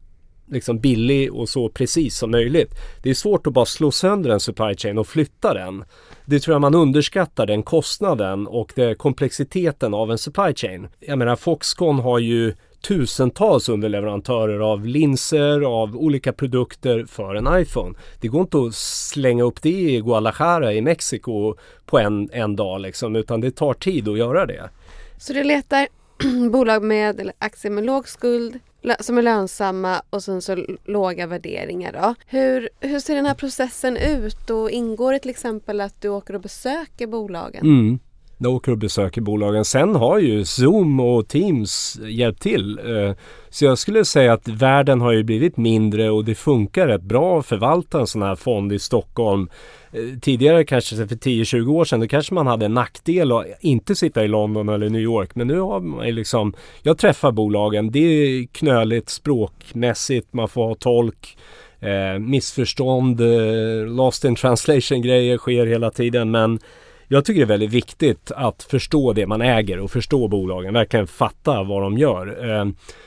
liksom 0.52 0.80
billig 0.80 1.34
och 1.34 1.50
så 1.50 1.70
precis 1.70 2.18
som 2.18 2.32
möjligt. 2.32 2.72
Det 3.04 3.10
är 3.10 3.14
svårt 3.14 3.48
att 3.48 3.54
bara 3.54 3.66
slå 3.66 3.92
sönder 3.92 4.30
en 4.30 4.40
supply 4.40 4.76
chain 4.76 4.98
och 4.98 5.08
flytta 5.08 5.54
den. 5.54 5.84
Det 6.30 6.40
tror 6.40 6.54
jag 6.54 6.62
man 6.62 6.76
underskattar 6.76 7.46
den 7.46 7.64
kostnaden 7.64 8.48
och 8.48 8.74
det, 8.76 8.96
komplexiteten 8.96 9.94
av 9.94 10.12
en 10.12 10.18
supply 10.18 10.54
chain. 10.56 10.88
Jag 11.00 11.18
menar 11.18 11.36
Foxconn 11.36 12.00
har 12.00 12.20
ju 12.20 12.54
tusentals 12.88 13.70
underleverantörer 13.70 14.60
av 14.60 14.86
linser, 14.86 15.62
av 15.62 15.96
olika 15.96 16.34
produkter 16.34 17.06
för 17.06 17.36
en 17.36 17.62
iPhone. 17.62 17.98
Det 18.22 18.28
går 18.28 18.42
inte 18.42 18.58
att 18.58 18.76
slänga 18.76 19.44
upp 19.44 19.62
det 19.62 19.70
i 19.70 20.02
Guadalajara 20.02 20.74
i 20.74 20.82
Mexiko 20.82 21.56
på 21.86 22.00
en, 22.00 22.30
en 22.34 22.56
dag 22.56 22.82
liksom, 22.82 23.16
utan 23.16 23.42
det 23.42 23.52
tar 23.52 23.74
tid 23.74 24.08
att 24.08 24.18
göra 24.18 24.46
det. 24.46 24.70
Så 25.18 25.34
du 25.34 25.44
letar 25.44 25.88
bolag 26.52 26.84
med, 26.84 27.20
eller 27.20 27.34
aktier 27.40 27.72
med 27.72 27.86
låg 27.86 28.08
skuld, 28.08 28.60
som 29.00 29.18
är 29.18 29.22
lönsamma 29.22 30.02
och 30.10 30.24
sen 30.24 30.42
så 30.42 30.66
låga 30.86 31.28
värderingar 31.28 31.94
då. 31.94 32.16
Hur, 32.28 32.70
hur 32.80 33.00
ser 33.00 33.16
den 33.16 33.26
här 33.26 33.34
processen 33.34 33.98
ut 33.98 34.50
och 34.50 34.72
ingår 34.72 35.14
det 35.14 35.20
till 35.20 35.32
exempel 35.32 35.82
att 35.82 36.02
du 36.02 36.10
åker 36.10 36.34
och 36.34 36.42
besöker 36.42 37.08
bolagen? 37.08 37.62
Mm 37.66 38.00
när 38.40 38.50
jag 38.50 38.56
åker 38.56 38.72
och 38.72 38.78
besöker 38.78 39.22
bolagen. 39.22 39.66
Sen 39.66 39.96
har 39.96 40.20
ju 40.20 40.46
Zoom 40.46 41.00
och 41.00 41.28
Teams 41.28 42.00
hjälpt 42.04 42.42
till. 42.42 42.80
Eh, 42.80 43.16
så 43.50 43.66
jag 43.66 43.78
skulle 43.78 44.06
säga 44.06 44.34
att 44.34 44.48
världen 44.48 45.02
har 45.02 45.12
ju 45.12 45.24
blivit 45.24 45.58
mindre 45.58 46.10
och 46.10 46.26
det 46.26 46.36
funkar 46.36 46.88
rätt 46.88 47.02
bra 47.02 47.40
att 47.40 47.46
förvalta 47.46 48.00
en 48.00 48.08
sån 48.08 48.22
här 48.22 48.36
fond 48.36 48.74
i 48.74 48.80
Stockholm. 48.80 49.50
Eh, 49.92 50.20
tidigare 50.22 50.64
kanske 50.64 50.96
för 50.96 51.16
10-20 51.16 51.68
år 51.68 51.86
sedan 51.86 52.00
då 52.00 52.08
kanske 52.08 52.34
man 52.34 52.48
hade 52.48 52.66
en 52.66 52.74
nackdel 52.74 53.32
att 53.32 53.46
inte 53.62 53.96
sitta 53.96 54.24
i 54.24 54.28
London 54.28 54.70
eller 54.70 54.90
New 54.90 55.02
York. 55.02 55.36
Men 55.36 55.48
nu 55.48 55.60
har 55.60 55.80
man 55.80 56.16
liksom, 56.16 56.54
jag 56.82 56.98
träffar 56.98 57.32
bolagen, 57.32 57.92
det 57.92 58.00
är 58.00 58.48
knöligt 58.48 59.10
språkmässigt, 59.10 60.34
man 60.34 60.50
får 60.50 60.68
ha 60.68 60.76
tolk. 60.76 61.38
Eh, 61.80 62.20
missförstånd, 62.20 63.22
eh, 63.22 63.88
lost 63.88 64.26
in 64.26 64.36
translation 64.36 65.02
grejer 65.02 65.38
sker 65.38 65.66
hela 65.66 65.92
tiden 65.92 66.32
men 66.32 66.60
jag 67.12 67.26
tycker 67.26 67.40
det 67.40 67.46
är 67.46 67.58
väldigt 67.58 67.74
viktigt 67.74 68.32
att 68.36 68.64
förstå 68.64 69.14
det 69.14 69.28
man 69.28 69.42
äger 69.42 69.80
och 69.80 69.92
förstå 69.92 70.28
bolagen, 70.28 70.74
verkligen 70.74 71.08
fatta 71.08 71.64
vad 71.64 71.82
de 71.82 71.98
gör. 71.98 72.50
Eh, 72.50 72.66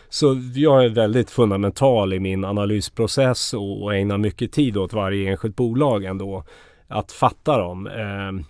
så 0.09 0.41
jag 0.55 0.85
är 0.85 0.89
väldigt 0.89 1.31
fundamental 1.31 2.13
i 2.13 2.21
min 2.21 2.45
analysprocess 2.45 3.55
och 3.55 3.95
ägnar 3.95 4.19
mycket 4.19 4.53
tid 4.53 4.77
åt 4.77 4.93
varje 4.93 5.31
enskilt 5.31 5.57
bolag 5.57 6.05
ändå. 6.05 6.45
Att 6.89 7.13
fatta 7.13 7.59
dem. 7.59 7.87
Eh, 7.87 8.47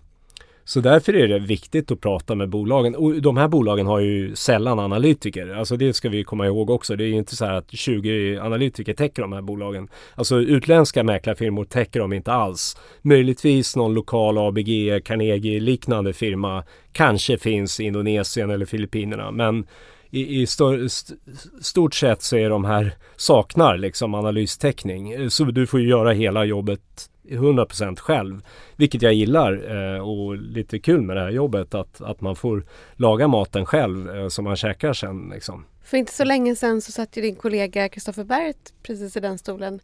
så 0.72 0.80
därför 0.80 1.16
är 1.16 1.28
det 1.28 1.38
viktigt 1.38 1.90
att 1.90 2.00
prata 2.00 2.34
med 2.34 2.48
bolagen. 2.48 2.94
Och 2.94 3.22
de 3.22 3.36
här 3.36 3.48
bolagen 3.48 3.86
har 3.86 4.00
ju 4.00 4.36
sällan 4.36 4.78
analytiker. 4.78 5.54
Alltså 5.54 5.76
det 5.76 5.92
ska 5.92 6.08
vi 6.08 6.24
komma 6.24 6.46
ihåg 6.46 6.70
också. 6.70 6.96
Det 6.96 7.04
är 7.04 7.12
inte 7.12 7.36
så 7.36 7.44
här 7.44 7.52
att 7.52 7.70
20 7.70 8.38
analytiker 8.38 8.94
täcker 8.94 9.22
de 9.22 9.32
här 9.32 9.42
bolagen. 9.42 9.88
Alltså 10.14 10.36
utländska 10.36 11.04
mäklarfirmor 11.04 11.64
täcker 11.64 12.00
de 12.00 12.12
inte 12.12 12.32
alls. 12.32 12.76
Möjligtvis 13.02 13.76
någon 13.76 13.94
lokal 13.94 14.38
ABG, 14.38 15.04
Carnegie 15.04 15.60
liknande 15.60 16.12
firma 16.12 16.64
kanske 16.92 17.38
finns 17.38 17.80
i 17.80 17.84
Indonesien 17.84 18.50
eller 18.50 18.66
Filippinerna. 18.66 19.30
Men 19.30 19.66
i, 20.10 20.42
i 20.42 20.46
stor, 20.46 20.84
st, 20.84 21.14
stort 21.60 21.94
sett 21.94 22.22
så 22.22 22.36
är 22.36 22.50
de 22.50 22.64
här 22.64 22.94
saknar 23.16 23.76
liksom 23.76 24.14
analystäckning. 24.14 25.30
Så 25.30 25.44
du 25.44 25.66
får 25.66 25.80
ju 25.80 25.88
göra 25.88 26.12
hela 26.12 26.44
jobbet 26.44 27.08
100% 27.28 27.98
själv. 27.98 28.42
Vilket 28.76 29.02
jag 29.02 29.14
gillar 29.14 29.52
eh, 29.76 30.00
och 30.00 30.36
lite 30.36 30.78
kul 30.78 31.00
med 31.00 31.16
det 31.16 31.20
här 31.20 31.30
jobbet 31.30 31.74
att, 31.74 32.00
att 32.00 32.20
man 32.20 32.36
får 32.36 32.64
laga 32.96 33.28
maten 33.28 33.66
själv 33.66 34.16
eh, 34.16 34.28
som 34.28 34.44
man 34.44 34.56
käkar 34.56 34.92
sen. 34.92 35.30
Liksom. 35.34 35.64
För 35.84 35.96
inte 35.96 36.12
så 36.12 36.24
länge 36.24 36.56
sedan 36.56 36.80
så 36.80 36.92
satt 36.92 37.16
ju 37.16 37.22
din 37.22 37.36
kollega 37.36 37.88
Kristoffer 37.88 38.24
Bert 38.24 38.72
precis 38.82 39.16
i 39.16 39.20
den 39.20 39.38
stolen 39.38 39.80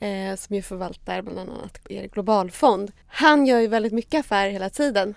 eh, 0.00 0.36
som 0.36 0.56
ju 0.56 0.62
förvaltar 0.62 1.22
bland 1.22 1.38
annat 1.38 1.80
er 1.88 2.08
globalfond. 2.08 2.92
Han 3.06 3.46
gör 3.46 3.60
ju 3.60 3.66
väldigt 3.66 3.92
mycket 3.92 4.20
affärer 4.20 4.50
hela 4.50 4.70
tiden. 4.70 5.14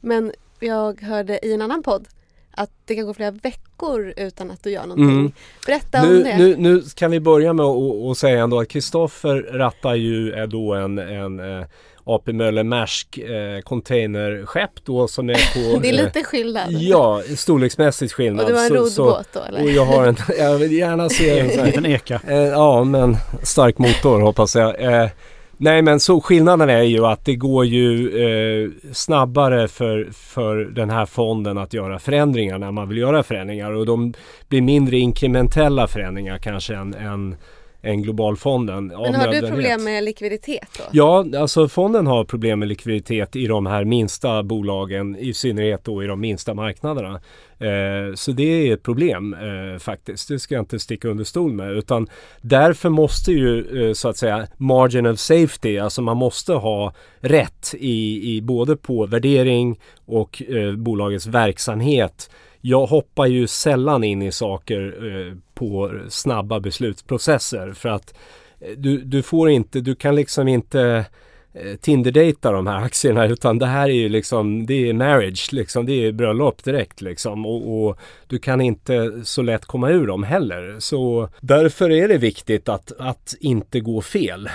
Men 0.00 0.32
jag 0.60 1.00
hörde 1.00 1.46
i 1.46 1.54
en 1.54 1.62
annan 1.62 1.82
podd 1.82 2.08
att 2.54 2.70
det 2.84 2.94
kan 2.94 3.06
gå 3.06 3.14
flera 3.14 3.30
veckor 3.30 4.14
utan 4.16 4.50
att 4.50 4.62
du 4.62 4.70
gör 4.70 4.82
någonting. 4.82 5.18
Mm. 5.18 5.32
Berätta 5.66 6.02
nu, 6.02 6.16
om 6.16 6.24
det. 6.24 6.38
Nu, 6.38 6.56
nu 6.56 6.82
kan 6.94 7.10
vi 7.10 7.20
börja 7.20 7.52
med 7.52 7.66
att 7.66 8.18
säga 8.18 8.42
ändå 8.42 8.60
att 8.60 8.68
Kristoffer 8.68 9.36
rattar 9.52 9.94
ju 9.94 10.32
är 10.32 10.46
då 10.46 10.74
en, 10.74 10.98
en 10.98 11.40
eh, 11.40 11.66
AP 12.04 12.32
Möller 12.32 12.62
Maersk 12.62 13.18
eh, 13.18 13.60
containerskepp 13.60 14.70
då 14.84 15.08
som 15.08 15.30
är 15.30 15.34
på... 15.34 15.78
det 15.82 15.88
är 15.88 15.92
lite 15.92 16.18
eh, 16.18 16.24
skillnad. 16.24 16.72
Ja, 16.72 17.22
storleksmässigt 17.36 18.12
skillnad. 18.12 18.44
Och 18.44 18.50
du 18.50 18.56
har 18.56 18.64
en 18.64 18.70
roddbåt 18.70 19.28
då 19.32 19.40
eller? 19.40 19.62
Och 19.62 19.70
jag 19.70 19.84
har 19.84 20.06
en, 20.06 20.16
jag 20.38 20.58
vill 20.58 20.72
gärna 20.72 21.08
se 21.08 21.38
en 21.38 21.50
sån 21.50 21.66
liten 21.66 21.86
eka. 21.86 22.20
Eh, 22.28 22.36
ja, 22.36 22.84
men 22.84 23.16
stark 23.42 23.78
motor 23.78 24.20
hoppas 24.20 24.56
jag. 24.56 25.10
Nej 25.62 25.82
men 25.82 26.00
så 26.00 26.20
skillnaden 26.20 26.70
är 26.70 26.82
ju 26.82 27.06
att 27.06 27.24
det 27.24 27.36
går 27.36 27.64
ju 27.64 28.08
eh, 28.24 28.70
snabbare 28.92 29.68
för, 29.68 30.08
för 30.12 30.56
den 30.56 30.90
här 30.90 31.06
fonden 31.06 31.58
att 31.58 31.74
göra 31.74 31.98
förändringar 31.98 32.58
när 32.58 32.70
man 32.70 32.88
vill 32.88 32.98
göra 32.98 33.22
förändringar 33.22 33.70
och 33.70 33.86
de 33.86 34.14
blir 34.48 34.60
mindre 34.62 34.98
inkrementella 34.98 35.86
förändringar 35.86 36.38
kanske 36.38 36.74
än, 36.74 36.94
än 36.94 37.36
än 37.82 38.02
globalfonden. 38.02 38.86
Men 38.86 39.14
har 39.14 39.28
du 39.28 39.48
problem 39.48 39.84
med 39.84 40.04
likviditet 40.04 40.68
då? 40.78 40.84
Ja, 40.92 41.24
alltså 41.38 41.68
fonden 41.68 42.06
har 42.06 42.24
problem 42.24 42.58
med 42.58 42.68
likviditet 42.68 43.36
i 43.36 43.46
de 43.46 43.66
här 43.66 43.84
minsta 43.84 44.42
bolagen, 44.42 45.16
i 45.16 45.34
synnerhet 45.34 45.84
då 45.84 46.02
i 46.02 46.06
de 46.06 46.20
minsta 46.20 46.54
marknaderna. 46.54 47.20
Eh, 47.62 48.14
så 48.14 48.32
det 48.32 48.42
är 48.42 48.74
ett 48.74 48.82
problem 48.82 49.34
eh, 49.34 49.78
faktiskt. 49.78 50.28
Det 50.28 50.38
ska 50.38 50.54
jag 50.54 50.62
inte 50.62 50.78
sticka 50.78 51.08
under 51.08 51.24
stol 51.24 51.52
med. 51.52 51.70
Utan 51.70 52.08
därför 52.40 52.88
måste 52.88 53.32
ju 53.32 53.82
eh, 53.88 53.92
så 53.92 54.08
att 54.08 54.16
säga 54.16 54.46
margin 54.56 55.06
of 55.06 55.18
safety, 55.18 55.78
alltså 55.78 56.02
man 56.02 56.16
måste 56.16 56.52
ha 56.52 56.94
rätt 57.20 57.74
i, 57.78 58.36
i 58.36 58.42
både 58.42 58.76
på 58.76 59.06
värdering 59.06 59.80
och 60.04 60.42
eh, 60.42 60.72
bolagets 60.72 61.26
verksamhet 61.26 62.30
jag 62.64 62.86
hoppar 62.86 63.26
ju 63.26 63.46
sällan 63.46 64.04
in 64.04 64.22
i 64.22 64.32
saker 64.32 64.94
eh, 65.06 65.36
på 65.54 66.00
snabba 66.08 66.60
beslutsprocesser 66.60 67.72
för 67.72 67.88
att 67.88 68.14
eh, 68.60 68.76
du, 68.76 68.98
du 68.98 69.22
får 69.22 69.50
inte, 69.50 69.80
du 69.80 69.94
kan 69.94 70.14
liksom 70.14 70.48
inte 70.48 71.04
Eh, 71.54 71.76
Tinder-dejta 71.76 72.52
de 72.52 72.66
här 72.66 72.76
aktierna 72.84 73.26
utan 73.26 73.58
det 73.58 73.66
här 73.66 73.88
är 73.88 73.92
ju 73.92 74.08
liksom, 74.08 74.66
det 74.66 74.88
är 74.88 74.92
marriage 74.92 75.52
liksom, 75.52 75.86
det 75.86 76.06
är 76.06 76.12
bröllop 76.12 76.64
direkt 76.64 77.00
liksom 77.00 77.46
och, 77.46 77.86
och, 77.86 77.98
du 78.26 78.38
kan 78.38 78.60
inte 78.60 79.12
så 79.24 79.42
lätt 79.42 79.64
komma 79.64 79.90
ur 79.90 80.06
dem 80.06 80.22
heller. 80.22 80.76
Så 80.78 81.28
därför 81.40 81.90
är 81.90 82.08
det 82.08 82.18
viktigt 82.18 82.68
att, 82.68 82.92
att 82.98 83.34
inte 83.40 83.80
gå 83.80 84.00
fel. 84.00 84.48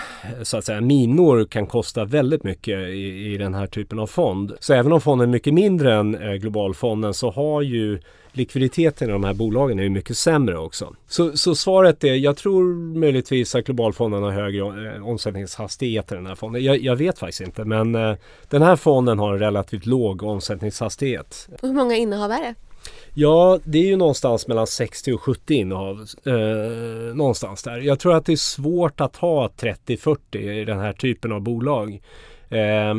Så 0.43 0.57
att 0.57 0.65
säga, 0.65 0.81
minor 0.81 1.45
kan 1.45 1.67
kosta 1.67 2.05
väldigt 2.05 2.43
mycket 2.43 2.79
i, 2.79 3.33
i 3.33 3.37
den 3.37 3.53
här 3.53 3.67
typen 3.67 3.99
av 3.99 4.07
fond. 4.07 4.53
Så 4.59 4.73
även 4.73 4.91
om 4.91 5.01
fonden 5.01 5.29
är 5.29 5.31
mycket 5.31 5.53
mindre 5.53 5.95
än 5.95 6.15
eh, 6.15 6.33
globalfonden 6.33 7.13
så 7.13 7.31
har 7.31 7.61
ju 7.61 7.99
likviditeten 8.37 9.09
i 9.09 9.11
de 9.11 9.23
här 9.23 9.33
bolagen 9.33 9.79
är 9.79 9.83
ju 9.83 9.89
mycket 9.89 10.17
sämre 10.17 10.57
också. 10.57 10.95
Så, 11.07 11.37
så 11.37 11.55
svaret 11.55 12.03
är, 12.03 12.13
jag 12.13 12.37
tror 12.37 12.63
möjligtvis 12.99 13.55
att 13.55 13.65
globalfonden 13.65 14.23
har 14.23 14.31
högre 14.31 14.95
eh, 14.95 15.07
omsättningshastighet 15.07 16.11
än 16.11 16.17
den 16.17 16.27
här 16.27 16.35
fonden. 16.35 16.63
Jag, 16.63 16.77
jag 16.77 16.95
vet 16.95 17.19
faktiskt 17.19 17.41
inte 17.41 17.65
men 17.65 17.95
eh, 17.95 18.15
den 18.49 18.61
här 18.61 18.75
fonden 18.75 19.19
har 19.19 19.33
en 19.33 19.39
relativt 19.39 19.85
låg 19.85 20.23
omsättningshastighet. 20.23 21.49
Och 21.61 21.67
hur 21.67 21.75
många 21.75 21.95
innehav 21.95 22.31
är 22.31 22.41
det? 22.41 22.55
Ja, 23.13 23.59
det 23.63 23.77
är 23.77 23.85
ju 23.85 23.95
någonstans 23.95 24.47
mellan 24.47 24.67
60 24.67 25.13
och 25.13 25.21
70 25.21 25.53
innehav. 25.53 26.07
Eh, 26.25 27.15
någonstans 27.15 27.63
där. 27.63 27.77
Jag 27.77 27.99
tror 27.99 28.15
att 28.15 28.25
det 28.25 28.31
är 28.31 28.35
svårt 28.35 29.01
att 29.01 29.15
ha 29.15 29.47
30-40 29.47 30.37
i 30.37 30.65
den 30.65 30.79
här 30.79 30.93
typen 30.93 31.31
av 31.31 31.41
bolag. 31.41 32.01
Eh, 32.49 32.95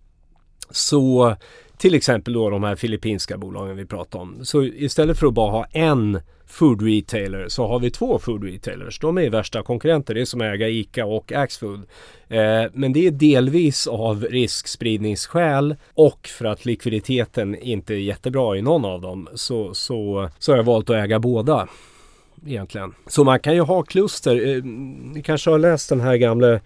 så 0.70 1.36
till 1.82 1.94
exempel 1.94 2.32
då 2.32 2.50
de 2.50 2.62
här 2.62 2.76
filippinska 2.76 3.38
bolagen 3.38 3.76
vi 3.76 3.86
pratar 3.86 4.18
om. 4.18 4.44
Så 4.44 4.62
istället 4.64 5.18
för 5.18 5.26
att 5.26 5.34
bara 5.34 5.50
ha 5.50 5.64
en 5.64 6.20
food 6.46 6.82
retailer 6.82 7.48
så 7.48 7.66
har 7.66 7.78
vi 7.78 7.90
två 7.90 8.18
food 8.18 8.44
retailers. 8.44 8.98
De 8.98 9.18
är 9.18 9.30
värsta 9.30 9.62
konkurrenter. 9.62 10.14
Det 10.14 10.20
är 10.20 10.24
som 10.24 10.40
att 10.40 10.44
äga 10.44 10.68
ICA 10.68 11.06
och 11.06 11.32
Axfood. 11.32 11.80
Eh, 12.28 12.64
men 12.72 12.92
det 12.92 13.06
är 13.06 13.10
delvis 13.10 13.86
av 13.86 14.24
riskspridningsskäl 14.24 15.76
och 15.94 16.28
för 16.28 16.44
att 16.44 16.64
likviditeten 16.64 17.54
inte 17.58 17.94
är 17.94 17.98
jättebra 17.98 18.56
i 18.56 18.62
någon 18.62 18.84
av 18.84 19.00
dem 19.00 19.28
så, 19.34 19.74
så, 19.74 20.28
så 20.38 20.52
har 20.52 20.56
jag 20.56 20.64
valt 20.64 20.90
att 20.90 20.96
äga 20.96 21.18
båda. 21.18 21.68
Egentligen. 22.46 22.94
Så 23.06 23.24
man 23.24 23.40
kan 23.40 23.54
ju 23.54 23.60
ha 23.60 23.82
kluster. 23.82 24.56
Eh, 24.56 24.64
ni 25.14 25.22
kanske 25.22 25.50
har 25.50 25.58
läst 25.58 25.88
den 25.88 26.00
här 26.00 26.16
gamla 26.16 26.60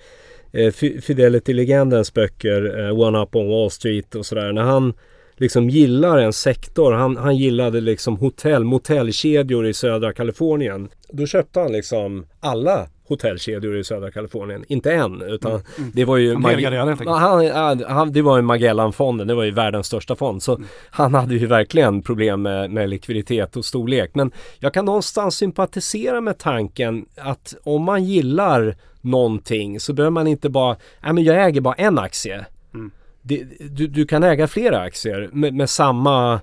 eh, 0.57 0.73
Fidelity-legendens 1.01 2.15
böcker, 2.15 2.87
eh, 2.87 3.01
One 3.01 3.19
Up 3.19 3.37
on 3.37 3.49
Wall 3.49 3.71
Street 3.71 4.15
och 4.15 4.27
sådär. 4.27 4.53
När 4.53 4.63
han 4.63 4.95
liksom 5.37 5.71
gillar 5.71 6.19
en 6.19 6.33
sektor. 6.33 6.93
Han, 6.93 7.17
han 7.17 7.37
gillade 7.37 7.81
liksom 7.81 8.17
hotell, 8.17 8.65
motellkedjor 8.65 9.67
i 9.67 9.75
södra 9.75 10.13
Kalifornien. 10.13 10.89
Då 11.09 11.27
köpte 11.27 11.61
han 11.61 11.73
liksom 11.73 12.27
alla 12.41 12.89
hotellkedjor 13.09 13.77
i 13.77 13.85
södra 13.85 14.11
Kalifornien. 14.11 14.65
Inte 14.69 14.93
en 14.93 15.23
utan 15.23 15.51
mm. 15.51 15.63
mm. 15.79 15.91
det 15.95 16.05
var 16.05 16.17
ju 16.17 16.33
han 16.33 16.43
Mag 16.43 16.63
han, 17.07 17.85
han, 17.85 18.13
Det 18.13 18.23
var 18.23 18.37
ju 18.37 18.43
Magellanfonden, 18.43 19.27
det 19.27 19.35
var 19.35 19.45
ju 19.45 19.51
världens 19.51 19.87
största 19.87 20.17
fond. 20.17 20.43
Så 20.43 20.55
mm. 20.55 20.67
han 20.91 21.15
hade 21.15 21.35
ju 21.35 21.47
verkligen 21.47 22.03
problem 22.03 22.43
med, 22.43 22.71
med 22.71 22.91
likviditet 22.91 23.57
och 23.57 23.65
storlek. 23.65 24.11
Men 24.15 24.31
jag 24.59 24.75
kan 24.75 24.85
någonstans 24.85 25.37
sympatisera 25.37 26.21
med 26.21 26.39
tanken 26.39 27.07
att 27.17 27.55
om 27.63 27.83
man 27.83 28.05
gillar 28.05 28.77
någonting 29.07 29.81
så 29.81 29.93
behöver 29.93 30.11
man 30.11 30.27
inte 30.27 30.49
bara, 30.49 30.77
nej 31.03 31.13
men 31.13 31.25
jag 31.25 31.47
äger 31.47 31.61
bara 31.61 31.75
en 31.75 31.99
aktie. 31.99 32.47
Mm. 32.75 32.91
Det, 33.23 33.45
du, 33.61 33.87
du, 33.87 34.07
kan 34.07 34.23
äga 34.23 34.49
flera 34.49 34.81
aktier 34.81 35.31
med, 35.33 35.55
med 35.55 35.71
samma 35.71 36.41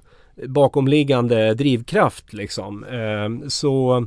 bakomliggande 0.47 1.54
drivkraft 1.54 2.34
liksom. 2.34 2.84
Eh, 2.84 3.47
så 3.47 4.06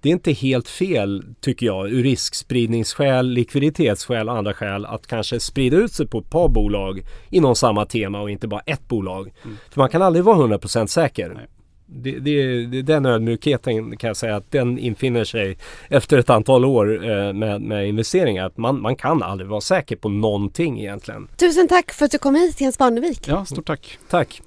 det 0.00 0.08
är 0.08 0.12
inte 0.12 0.32
helt 0.32 0.68
fel 0.68 1.24
tycker 1.40 1.66
jag 1.66 1.90
ur 1.90 2.02
riskspridningsskäl, 2.02 3.28
likviditetsskäl 3.28 4.28
och 4.28 4.36
andra 4.36 4.54
skäl 4.54 4.86
att 4.86 5.06
kanske 5.06 5.40
sprida 5.40 5.76
ut 5.76 5.92
sig 5.92 6.06
på 6.06 6.18
ett 6.18 6.30
par 6.30 6.48
bolag 6.48 7.02
inom 7.30 7.54
samma 7.56 7.86
tema 7.86 8.20
och 8.20 8.30
inte 8.30 8.48
bara 8.48 8.60
ett 8.60 8.88
bolag. 8.88 9.32
Mm. 9.44 9.56
För 9.70 9.80
man 9.80 9.88
kan 9.88 10.02
aldrig 10.02 10.24
vara 10.24 10.36
100% 10.36 10.86
säker. 10.86 11.28
Nej. 11.34 11.46
Det, 12.02 12.18
det, 12.18 12.66
det, 12.66 12.82
den 12.82 13.06
ödmjukheten 13.06 13.96
kan 13.96 14.08
jag 14.08 14.16
säga 14.16 14.36
att 14.36 14.50
den 14.50 14.78
infinner 14.78 15.24
sig 15.24 15.58
efter 15.88 16.18
ett 16.18 16.30
antal 16.30 16.64
år 16.64 17.10
eh, 17.10 17.32
med, 17.32 17.60
med, 17.60 17.88
investeringar. 17.88 18.46
Att 18.46 18.56
man, 18.56 18.80
man 18.80 18.96
kan 18.96 19.22
aldrig 19.22 19.48
vara 19.48 19.60
säker 19.60 19.96
på 19.96 20.08
någonting 20.08 20.80
egentligen. 20.80 21.28
Tusen 21.36 21.68
tack 21.68 21.92
för 21.92 22.04
att 22.04 22.10
du 22.10 22.18
kom 22.18 22.34
hit 22.34 22.60
Jens 22.60 22.78
Barnevik. 22.78 23.28
Ja, 23.28 23.44
stort 23.44 23.66
tack. 23.66 23.98
Tack. 24.10 24.42